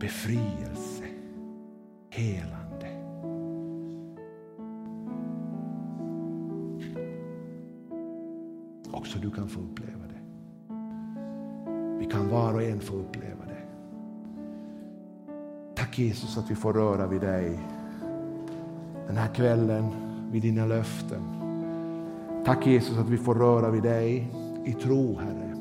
befrielse, 0.00 1.04
helande. 2.10 2.88
Också 8.92 9.18
du 9.18 9.30
kan 9.30 9.48
få 9.48 9.60
uppleva 9.60 10.04
det. 10.06 10.20
Vi 11.98 12.06
kan 12.06 12.28
var 12.28 12.54
och 12.54 12.62
en 12.62 12.80
få 12.80 12.94
uppleva 12.94 13.44
det. 13.46 13.59
Tack 15.90 15.98
Jesus 15.98 16.38
att 16.38 16.50
vi 16.50 16.54
får 16.54 16.72
röra 16.72 17.06
vid 17.06 17.20
dig 17.20 17.58
den 19.06 19.16
här 19.16 19.34
kvällen, 19.34 19.90
vid 20.32 20.42
dina 20.42 20.66
löften. 20.66 21.22
Tack 22.44 22.66
Jesus 22.66 22.98
att 22.98 23.08
vi 23.08 23.16
får 23.16 23.34
röra 23.34 23.70
vid 23.70 23.82
dig 23.82 24.30
i 24.64 24.72
tro, 24.72 25.18
Herre. 25.18 25.56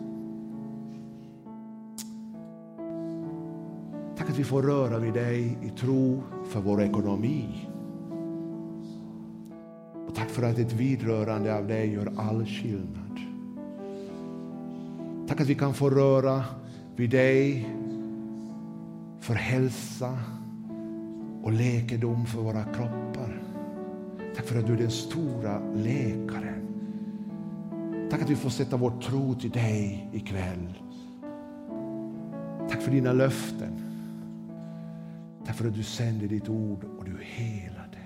Tack 4.17 4.29
att 4.29 4.39
vi 4.39 4.43
får 4.43 4.61
röra 4.61 4.99
vid 4.99 5.13
dig 5.13 5.57
i 5.61 5.69
tro 5.69 6.23
för 6.49 6.61
vår 6.61 6.81
ekonomi. 6.81 7.69
Och 10.07 10.15
tack 10.15 10.29
för 10.29 10.43
att 10.43 10.57
ett 10.57 10.73
vidrörande 10.73 11.57
av 11.57 11.67
dig 11.67 11.93
gör 11.93 12.13
all 12.17 12.45
skillnad. 12.45 13.19
Tack 15.27 15.41
att 15.41 15.47
vi 15.47 15.55
kan 15.55 15.73
få 15.73 15.89
röra 15.89 16.43
vid 16.95 17.09
dig 17.09 17.69
för 19.29 19.35
hälsa 19.35 20.17
och 21.43 21.51
läkedom 21.51 22.25
för 22.25 22.41
våra 22.41 22.63
kroppar. 22.63 23.41
Tack 24.35 24.45
för 24.45 24.59
att 24.59 24.67
du 24.67 24.73
är 24.73 24.77
den 24.77 24.91
stora 24.91 25.59
läkaren. 25.75 26.67
Tack 28.11 28.21
att 28.21 28.29
vi 28.29 28.35
får 28.35 28.49
sätta 28.49 28.77
vår 28.77 29.01
tro 29.01 29.35
till 29.35 29.49
dig 29.49 30.09
ikväll. 30.13 30.79
Tack 32.69 32.81
för 32.81 32.91
dina 32.91 33.13
löften. 33.13 33.81
Tack 35.45 35.55
för 35.55 35.67
att 35.67 35.75
du 35.75 35.83
sände 35.83 36.27
ditt 36.27 36.49
ord 36.49 36.85
och 36.97 37.05
du 37.05 37.17
helade. 37.21 37.97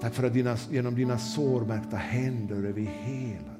Tack 0.00 0.14
för 0.14 0.26
att 0.26 0.32
dina, 0.32 0.56
genom 0.70 0.94
dina 0.94 1.18
sårmärkta 1.18 1.96
händer 1.96 2.56
är 2.56 2.72
vi 2.72 2.84
helade. 2.84 3.55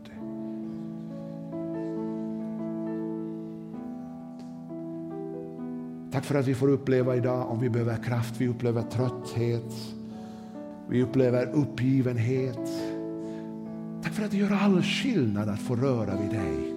Tack 6.16 6.24
för 6.24 6.38
att 6.38 6.46
vi 6.46 6.55
får 6.55 6.68
uppleva 6.68 7.16
idag, 7.16 7.50
om 7.50 7.61
vi 7.61 7.70
behöver 7.70 7.96
kraft, 7.96 8.35
vi 8.38 8.48
upplever 8.48 8.83
trötthet, 8.83 9.72
vi 10.88 11.02
upplever 11.02 11.46
uppgivenhet. 11.52 12.70
Tack 14.02 14.12
för 14.12 14.24
att 14.24 14.31
det 14.31 14.37
gör 14.37 14.52
all 14.52 14.83
skillnad 14.83 15.48
att 15.48 15.61
få 15.61 15.76
röra 15.76 16.16
vid 16.16 16.31
dig. 16.31 16.72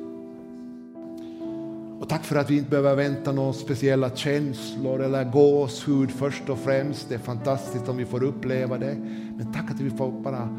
Och 2.00 2.10
tack 2.10 2.24
för 2.24 2.36
att 2.36 2.50
vi 2.50 2.58
inte 2.58 2.70
behöver 2.70 2.96
vänta 2.96 3.32
några 3.32 3.54
speciella 3.54 4.10
känslor 4.10 5.04
eller 5.04 5.32
gåshud 5.32 6.12
först 6.12 6.50
och 6.50 6.60
främst. 6.60 7.10
Det 7.10 7.16
är 7.16 7.20
fantastiskt 7.20 7.90
om 7.90 7.98
vi 7.98 8.06
får 8.06 8.24
uppleva 8.24 8.78
det. 8.78 8.96
Men 9.38 9.54
tack 9.54 9.72
att 9.72 9.80
vi 9.80 9.90
får 9.90 10.12
bara 10.12 10.50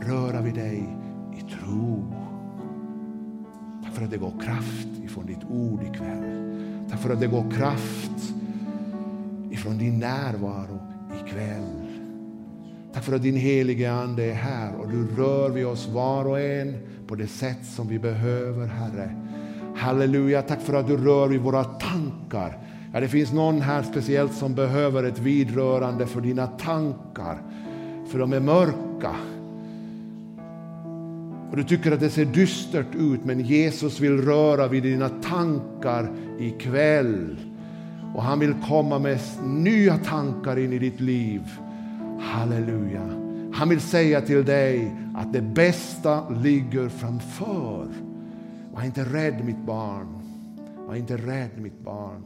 röra 0.00 0.40
vid 0.40 0.54
dig 0.54 0.96
i 1.38 1.40
tro. 1.40 2.14
Tack 3.84 3.94
för 3.94 4.04
att 4.04 4.10
det 4.10 4.18
går 4.18 4.32
kraft 4.44 4.88
ifrån 5.04 5.26
ditt 5.26 5.44
ord 5.50 5.82
ikväll. 5.82 6.49
Tack 6.90 7.00
för 7.00 7.10
att 7.10 7.20
det 7.20 7.26
går 7.26 7.50
kraft 7.50 8.34
ifrån 9.50 9.78
din 9.78 9.98
närvaro 9.98 10.80
ikväll. 11.24 11.86
Tack 12.92 13.04
för 13.04 13.12
att 13.12 13.22
din 13.22 13.36
helige 13.36 13.92
Ande 13.92 14.24
är 14.24 14.34
här 14.34 14.74
och 14.76 14.88
du 14.88 15.06
rör 15.16 15.50
vid 15.50 15.66
oss 15.66 15.88
var 15.88 16.24
och 16.24 16.40
en 16.40 16.78
på 17.06 17.14
det 17.14 17.26
sätt 17.26 17.64
som 17.64 17.88
vi 17.88 17.98
behöver, 17.98 18.66
Herre. 18.66 19.16
Halleluja, 19.76 20.42
tack 20.42 20.60
för 20.60 20.74
att 20.74 20.86
du 20.86 20.96
rör 20.96 21.28
vid 21.28 21.40
våra 21.40 21.64
tankar. 21.64 22.58
Ja, 22.92 23.00
det 23.00 23.08
finns 23.08 23.32
någon 23.32 23.60
här 23.60 23.82
speciellt 23.82 24.34
som 24.34 24.54
behöver 24.54 25.04
ett 25.04 25.18
vidrörande 25.18 26.06
för 26.06 26.20
dina 26.20 26.46
tankar, 26.46 27.42
för 28.10 28.18
de 28.18 28.32
är 28.32 28.40
mörka 28.40 29.16
och 31.50 31.56
du 31.56 31.64
tycker 31.64 31.92
att 31.92 32.00
det 32.00 32.10
ser 32.10 32.24
dystert 32.24 32.94
ut 32.94 33.24
men 33.24 33.40
Jesus 33.40 34.00
vill 34.00 34.24
röra 34.24 34.68
vid 34.68 34.82
dina 34.82 35.08
tankar 35.08 36.12
ikväll. 36.38 37.36
Och 38.14 38.22
han 38.22 38.38
vill 38.38 38.54
komma 38.68 38.98
med 38.98 39.18
nya 39.44 39.98
tankar 39.98 40.58
in 40.58 40.72
i 40.72 40.78
ditt 40.78 41.00
liv. 41.00 41.42
Halleluja. 42.20 43.02
Han 43.52 43.68
vill 43.68 43.80
säga 43.80 44.20
till 44.20 44.44
dig 44.44 44.96
att 45.16 45.32
det 45.32 45.42
bästa 45.42 46.28
ligger 46.28 46.88
framför. 46.88 47.88
Var 48.74 48.84
inte 48.84 49.04
rädd 49.04 49.44
mitt 49.44 49.66
barn. 49.66 50.22
Var 50.86 50.94
inte 50.94 51.16
rädd 51.16 51.50
mitt 51.56 51.84
barn. 51.84 52.24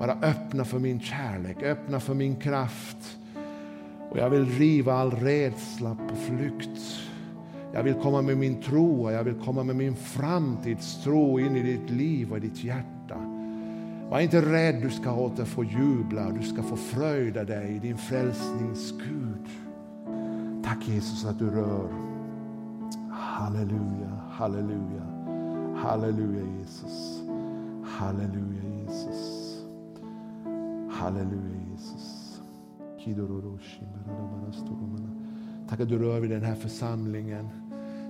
Bara 0.00 0.12
öppna 0.12 0.64
för 0.64 0.78
min 0.78 1.00
kärlek, 1.00 1.62
öppna 1.62 2.00
för 2.00 2.14
min 2.14 2.36
kraft. 2.36 3.16
Och 4.10 4.18
jag 4.18 4.30
vill 4.30 4.46
riva 4.46 4.94
all 4.94 5.10
rädsla 5.10 5.96
på 6.08 6.16
flykt. 6.16 6.80
Jag 7.74 7.82
vill 7.82 7.94
komma 7.94 8.22
med 8.22 8.38
min 8.38 8.62
tro 8.62 9.02
och 9.02 9.12
jag 9.12 9.24
vill 9.24 9.34
komma 9.34 9.64
med 9.64 9.76
min 9.76 9.96
framtidstro 9.96 11.40
in 11.40 11.56
i 11.56 11.62
ditt 11.62 11.90
liv 11.90 12.30
och 12.30 12.36
i 12.36 12.40
ditt 12.40 12.64
hjärta. 12.64 13.16
Var 14.10 14.20
inte 14.20 14.52
rädd, 14.52 14.82
du 14.82 14.90
ska 14.90 15.14
åter 15.14 15.44
få 15.44 15.64
jubla, 15.64 16.30
du 16.30 16.42
ska 16.42 16.62
få 16.62 16.76
fröjda 16.76 17.44
dig 17.44 17.76
i 17.76 17.78
din 17.78 17.96
frälsningsgud. 17.96 19.48
Tack 20.64 20.88
Jesus 20.88 21.24
att 21.24 21.38
du 21.38 21.50
rör. 21.50 21.88
Halleluja, 23.10 24.20
halleluja, 24.30 25.02
halleluja 25.76 26.42
Jesus. 26.58 27.22
Halleluja 27.84 28.82
Jesus. 28.82 29.58
Halleluja 30.90 31.60
Jesus. 31.72 32.40
Tack 35.68 35.80
att 35.80 35.88
du 35.88 35.98
rör 35.98 36.20
vid 36.20 36.30
den 36.30 36.42
här 36.42 36.54
församlingen. 36.54 37.61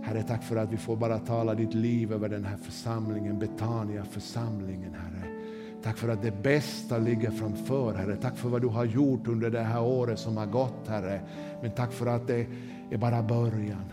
Herre, 0.02 0.22
tack 0.22 0.42
för 0.42 0.56
att 0.56 0.72
vi 0.72 0.76
får 0.76 0.96
bara 0.96 1.18
tala 1.18 1.54
ditt 1.54 1.74
liv 1.74 2.12
över 2.12 2.28
den 2.28 2.44
här 2.44 2.56
församlingen, 2.56 3.38
Betania 3.38 4.04
församlingen, 4.04 4.94
Herre. 4.94 5.42
Tack 5.82 5.98
för 5.98 6.08
att 6.08 6.22
det 6.22 6.42
bästa 6.42 6.98
ligger 6.98 7.30
framför, 7.30 7.94
Herre. 7.94 8.16
Tack 8.16 8.36
för 8.36 8.48
vad 8.48 8.62
du 8.62 8.68
har 8.68 8.84
gjort 8.84 9.28
under 9.28 9.50
det 9.50 9.60
här 9.60 9.82
året 9.82 10.18
som 10.18 10.36
har 10.36 10.46
gått, 10.46 10.88
Herre. 10.88 11.20
Men 11.62 11.70
tack 11.70 11.92
för 11.92 12.06
att 12.06 12.26
det 12.26 12.46
är 12.90 12.98
bara 12.98 13.22
början. 13.22 13.92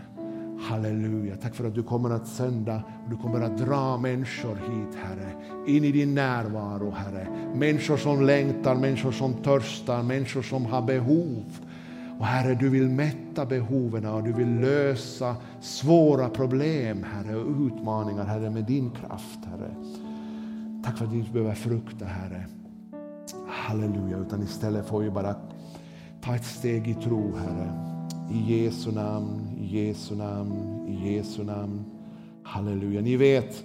Halleluja. 0.60 1.36
Tack 1.36 1.54
för 1.54 1.64
att 1.64 1.74
du 1.74 1.82
kommer 1.82 2.10
att 2.10 2.26
sända 2.26 2.82
och 3.04 3.10
du 3.10 3.16
kommer 3.16 3.40
att 3.40 3.58
dra 3.58 3.96
människor 3.96 4.54
hit, 4.54 4.98
Herre. 5.04 5.32
In 5.66 5.84
i 5.84 5.92
din 5.92 6.14
närvaro, 6.14 6.90
Herre. 6.90 7.26
Människor 7.54 7.96
som 7.96 8.22
längtar, 8.22 8.74
människor 8.74 9.12
som 9.12 9.34
törstar, 9.34 10.02
människor 10.02 10.42
som 10.42 10.66
har 10.66 10.82
behov. 10.82 11.44
Och 12.20 12.26
Herre, 12.26 12.54
du 12.54 12.68
vill 12.68 12.88
mätta 12.88 13.46
behoven 13.46 14.06
och 14.06 14.22
du 14.22 14.32
vill 14.32 14.60
lösa 14.60 15.36
svåra 15.60 16.28
problem, 16.28 17.04
Herre, 17.14 17.36
och 17.36 17.66
utmaningar, 17.66 18.24
Herre, 18.24 18.50
med 18.50 18.64
din 18.64 18.90
kraft, 18.90 19.38
Herre. 19.44 19.74
Tack 20.84 20.98
för 20.98 21.04
att 21.04 21.12
vi 21.12 21.18
inte 21.18 21.32
behöver 21.32 21.54
frukta, 21.54 22.04
Herre. 22.04 22.46
Halleluja, 23.48 24.18
utan 24.18 24.42
istället 24.42 24.86
får 24.86 25.00
vi 25.00 25.10
bara 25.10 25.34
ta 26.20 26.34
ett 26.34 26.44
steg 26.44 26.88
i 26.88 26.94
tro, 26.94 27.36
Herre. 27.36 27.72
I 28.32 28.64
Jesu 28.64 28.92
namn, 28.92 29.40
i 29.60 29.86
Jesu 29.86 30.16
namn, 30.16 30.86
i 30.88 31.14
Jesu 31.14 31.44
namn. 31.44 31.84
Halleluja. 32.42 33.00
Ni 33.00 33.16
vet, 33.16 33.64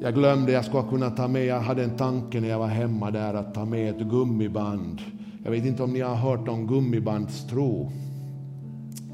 jag 0.00 0.14
glömde, 0.14 0.52
jag 0.52 0.64
skulle 0.64 0.88
kunna 0.88 1.10
ta 1.10 1.28
med, 1.28 1.46
jag 1.46 1.60
hade 1.60 1.84
en 1.84 1.96
tanke 1.96 2.40
när 2.40 2.48
jag 2.48 2.58
var 2.58 2.66
hemma 2.66 3.10
där 3.10 3.34
att 3.34 3.54
ta 3.54 3.64
med 3.64 3.90
ett 3.90 4.08
gummiband. 4.08 5.00
Jag 5.46 5.50
vet 5.50 5.64
inte 5.64 5.82
om 5.82 5.92
ni 5.92 6.00
har 6.00 6.14
hört 6.14 6.48
om 6.48 6.66
gummibandstro. 6.66 7.92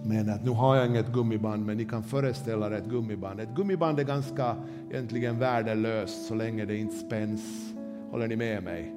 Men 0.05 0.31
att 0.31 0.45
nu 0.45 0.51
har 0.51 0.77
jag 0.77 0.87
inget 0.87 1.13
gummiband, 1.13 1.67
men 1.67 1.77
ni 1.77 1.85
kan 1.85 2.03
föreställa 2.03 2.67
er 2.67 2.71
ett 2.71 2.87
gummiband. 2.87 3.41
Ett 3.41 3.55
gummiband 3.55 4.01
är 4.01 4.05
ganska 4.05 4.57
egentligen 4.91 5.39
värdelöst 5.39 6.27
så 6.27 6.35
länge 6.35 6.65
det 6.65 6.77
inte 6.77 6.97
spänns. 6.97 7.73
Håller 8.11 8.29
ni 8.29 8.37
med 8.37 8.63
mig? 8.63 8.93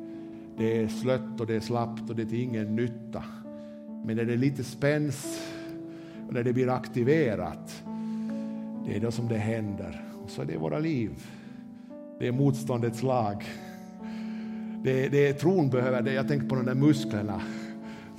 Det 0.57 0.81
är 0.81 0.87
slött 0.87 1.39
och 1.39 1.47
det 1.47 1.55
är 1.55 1.59
slappt 1.59 2.09
och 2.09 2.15
det 2.15 2.21
är 2.21 2.25
till 2.25 2.41
ingen 2.41 2.75
nytta. 2.75 3.23
Men 4.05 4.15
när 4.15 4.25
det 4.25 4.37
lite 4.37 4.63
spänns 4.63 5.41
och 6.27 6.33
när 6.33 6.43
det 6.43 6.53
blir 6.53 6.69
aktiverat, 6.69 7.83
det 8.85 8.95
är 8.95 8.99
då 8.99 9.11
som 9.11 9.27
det 9.27 9.37
händer. 9.37 10.05
Och 10.23 10.29
så 10.29 10.41
är 10.41 10.45
det 10.45 10.57
våra 10.57 10.79
liv. 10.79 11.11
Det 12.19 12.27
är 12.27 12.31
motståndets 12.31 13.03
lag. 13.03 13.45
Det, 14.85 15.09
det 15.09 15.27
är, 15.27 15.33
tron 15.33 15.69
behöver, 15.69 16.01
det, 16.01 16.13
jag 16.13 16.27
tänker 16.27 16.47
på 16.47 16.55
de 16.55 16.65
där 16.65 16.75
musklerna. 16.75 17.41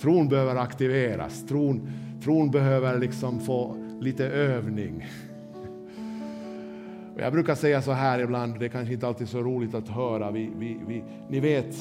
Tron 0.01 0.29
behöver 0.29 0.57
aktiveras. 0.57 1.47
Tron, 1.49 1.91
tron 2.23 2.51
behöver 2.51 2.99
liksom 2.99 3.41
få 3.41 3.77
lite 4.01 4.27
övning. 4.27 5.07
Och 7.15 7.21
jag 7.21 7.33
brukar 7.33 7.55
säga 7.55 7.83
så 7.83 7.93
här 7.93 8.19
ibland, 8.19 8.59
det 8.59 8.65
är 8.65 8.69
kanske 8.69 8.95
inte 8.95 9.07
alltid 9.07 9.29
så 9.29 9.43
roligt 9.43 9.75
att 9.75 9.89
höra. 9.89 10.31
Vi, 10.31 10.51
vi, 10.59 10.79
vi, 10.87 11.05
ni 11.29 11.41
vet, 11.41 11.77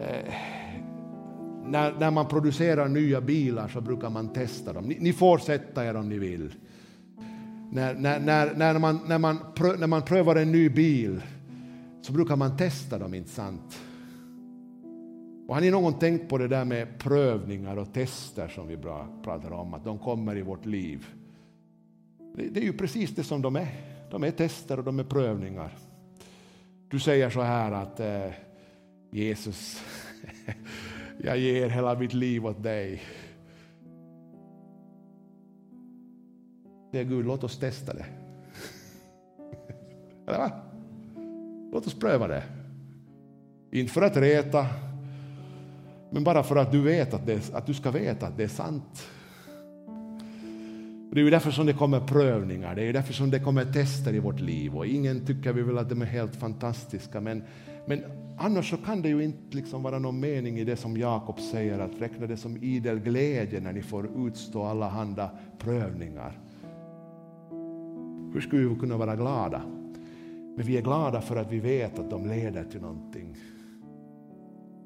eh, 0.00 0.32
när, 1.64 1.92
när 1.98 2.10
man 2.10 2.28
producerar 2.28 2.88
nya 2.88 3.20
bilar 3.20 3.68
så 3.68 3.80
brukar 3.80 4.10
man 4.10 4.32
testa 4.32 4.72
dem. 4.72 4.84
Ni, 4.84 4.96
ni 5.00 5.12
får 5.12 5.38
sätta 5.38 5.86
er 5.86 5.96
om 5.96 6.08
ni 6.08 6.18
vill. 6.18 6.54
När, 7.72 7.94
när, 7.94 8.20
när, 8.20 8.54
när, 8.54 8.78
man, 8.78 9.00
när, 9.06 9.18
man 9.18 9.38
prö, 9.54 9.76
när 9.76 9.86
man 9.86 10.02
prövar 10.02 10.36
en 10.36 10.52
ny 10.52 10.68
bil 10.68 11.20
så 12.06 12.12
brukar 12.12 12.36
man 12.36 12.56
testa 12.56 12.98
dem, 12.98 13.14
inte 13.14 13.30
sant? 13.30 13.80
Och 15.48 15.54
har 15.54 15.60
ni 15.60 15.70
någon 15.70 15.98
tänkt 15.98 16.28
på 16.28 16.38
det 16.38 16.48
där 16.48 16.64
med 16.64 16.98
prövningar 16.98 17.76
och 17.76 17.92
tester 17.92 18.48
som 18.48 18.68
vi 18.68 18.76
pratar 19.22 19.52
om, 19.52 19.74
att 19.74 19.84
de 19.84 19.98
kommer 19.98 20.36
i 20.36 20.42
vårt 20.42 20.66
liv? 20.66 21.06
Det, 22.36 22.48
det 22.48 22.60
är 22.60 22.64
ju 22.64 22.72
precis 22.72 23.10
det 23.10 23.24
som 23.24 23.42
de 23.42 23.56
är. 23.56 23.68
De 24.10 24.24
är 24.24 24.30
tester 24.30 24.78
och 24.78 24.84
de 24.84 24.98
är 24.98 25.04
prövningar. 25.04 25.78
Du 26.88 27.00
säger 27.00 27.30
så 27.30 27.40
här 27.40 27.72
att 27.72 28.00
eh, 28.00 28.30
Jesus, 29.10 29.82
jag 31.18 31.38
ger 31.38 31.68
hela 31.68 31.98
mitt 31.98 32.14
liv 32.14 32.46
åt 32.46 32.62
dig. 32.62 33.02
Det 36.92 36.98
är 36.98 37.04
Gud, 37.04 37.26
låt 37.26 37.44
oss 37.44 37.58
testa 37.58 37.94
det. 37.94 38.06
Eller 40.26 40.38
va? 40.38 40.65
Låt 41.76 41.86
oss 41.86 41.94
pröva 41.94 42.28
det. 42.28 42.42
Inte 43.72 43.92
för 43.92 44.02
att 44.02 44.16
reta, 44.16 44.66
men 46.10 46.24
bara 46.24 46.42
för 46.42 46.56
att 46.56 46.72
du, 46.72 46.80
vet 46.80 47.14
att, 47.14 47.26
det, 47.26 47.54
att 47.54 47.66
du 47.66 47.74
ska 47.74 47.90
veta 47.90 48.26
att 48.26 48.36
det 48.36 48.44
är 48.44 48.48
sant. 48.48 49.06
Det 51.12 51.20
är 51.20 51.24
ju 51.24 51.30
därför 51.30 51.50
som 51.50 51.66
det 51.66 51.72
kommer 51.72 52.00
prövningar, 52.00 52.74
det 52.74 52.82
är 52.82 52.92
därför 52.92 53.12
som 53.12 53.30
det 53.30 53.38
kommer 53.38 53.64
tester 53.64 54.14
i 54.14 54.18
vårt 54.18 54.40
liv. 54.40 54.76
Och 54.76 54.86
ingen 54.86 55.26
tycker 55.26 55.52
vi 55.52 55.62
väl 55.62 55.78
att 55.78 55.88
de 55.88 56.02
är 56.02 56.06
helt 56.06 56.36
fantastiska, 56.36 57.20
men, 57.20 57.42
men 57.86 58.04
annars 58.38 58.70
så 58.70 58.76
kan 58.76 59.02
det 59.02 59.08
ju 59.08 59.24
inte 59.24 59.56
liksom 59.56 59.82
vara 59.82 59.98
någon 59.98 60.20
mening 60.20 60.58
i 60.58 60.64
det 60.64 60.76
som 60.76 60.96
Jakob 60.96 61.40
säger, 61.40 61.78
att 61.78 62.00
räkna 62.00 62.26
det 62.26 62.36
som 62.36 62.56
idel 62.56 62.98
glädje 62.98 63.60
när 63.60 63.72
ni 63.72 63.82
får 63.82 64.26
utstå 64.26 64.62
alla 64.62 64.88
handa 64.88 65.30
prövningar. 65.58 66.38
Hur 68.32 68.40
skulle 68.40 68.68
vi 68.68 68.74
kunna 68.74 68.96
vara 68.96 69.16
glada? 69.16 69.75
Men 70.56 70.66
vi 70.66 70.76
är 70.76 70.82
glada 70.82 71.20
för 71.20 71.36
att 71.36 71.52
vi 71.52 71.60
vet 71.60 71.98
att 71.98 72.10
de 72.10 72.26
leder 72.26 72.64
till 72.64 72.80
någonting. 72.80 73.36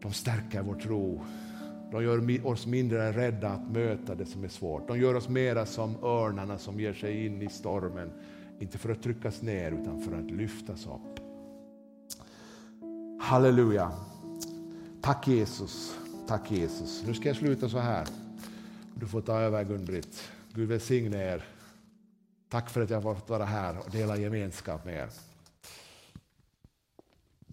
De 0.03 0.13
stärker 0.13 0.63
vår 0.63 0.75
tro. 0.75 1.21
De 1.93 2.05
gör 2.05 2.47
oss 2.47 2.67
mindre 2.67 3.13
rädda 3.13 3.49
att 3.49 3.71
möta 3.71 4.15
det 4.15 4.27
som 4.27 4.45
är 4.45 4.49
svårt. 4.49 4.89
De 4.89 4.99
gör 5.01 5.15
oss 5.15 5.29
mera 5.29 5.67
som 5.67 6.05
örnarna 6.05 6.59
som 6.59 6.81
ger 6.81 6.93
sig 6.93 7.27
in 7.27 7.43
i 7.43 7.49
stormen. 7.49 8.11
Inte 8.59 8.79
för 8.79 8.93
att 8.93 9.03
tryckas 9.03 9.43
ner 9.43 9.73
utan 9.73 10.01
för 10.01 10.19
att 10.19 10.31
lyftas 10.31 10.87
upp. 10.87 11.21
Halleluja. 13.21 13.93
Tack 15.01 15.29
Jesus. 15.29 15.99
Tack 16.29 16.51
Jesus. 16.51 17.05
Nu 17.07 17.15
ska 17.15 17.29
jag 17.29 17.37
sluta 17.37 17.69
så 17.69 17.79
här. 17.79 18.07
Du 18.95 19.07
får 19.07 19.21
ta 19.21 19.41
över 19.41 19.65
Gun-Britt. 19.65 20.31
Gud 20.55 20.69
välsigne 20.69 21.33
er. 21.35 21.45
Tack 22.49 22.71
för 22.71 22.83
att 22.83 22.91
jag 22.91 23.01
har 23.01 23.15
fått 23.15 23.31
vara 23.31 23.45
här 23.45 23.79
och 23.79 23.91
dela 23.91 24.17
gemenskap 24.17 24.85
med 24.85 24.95
er. 24.95 25.30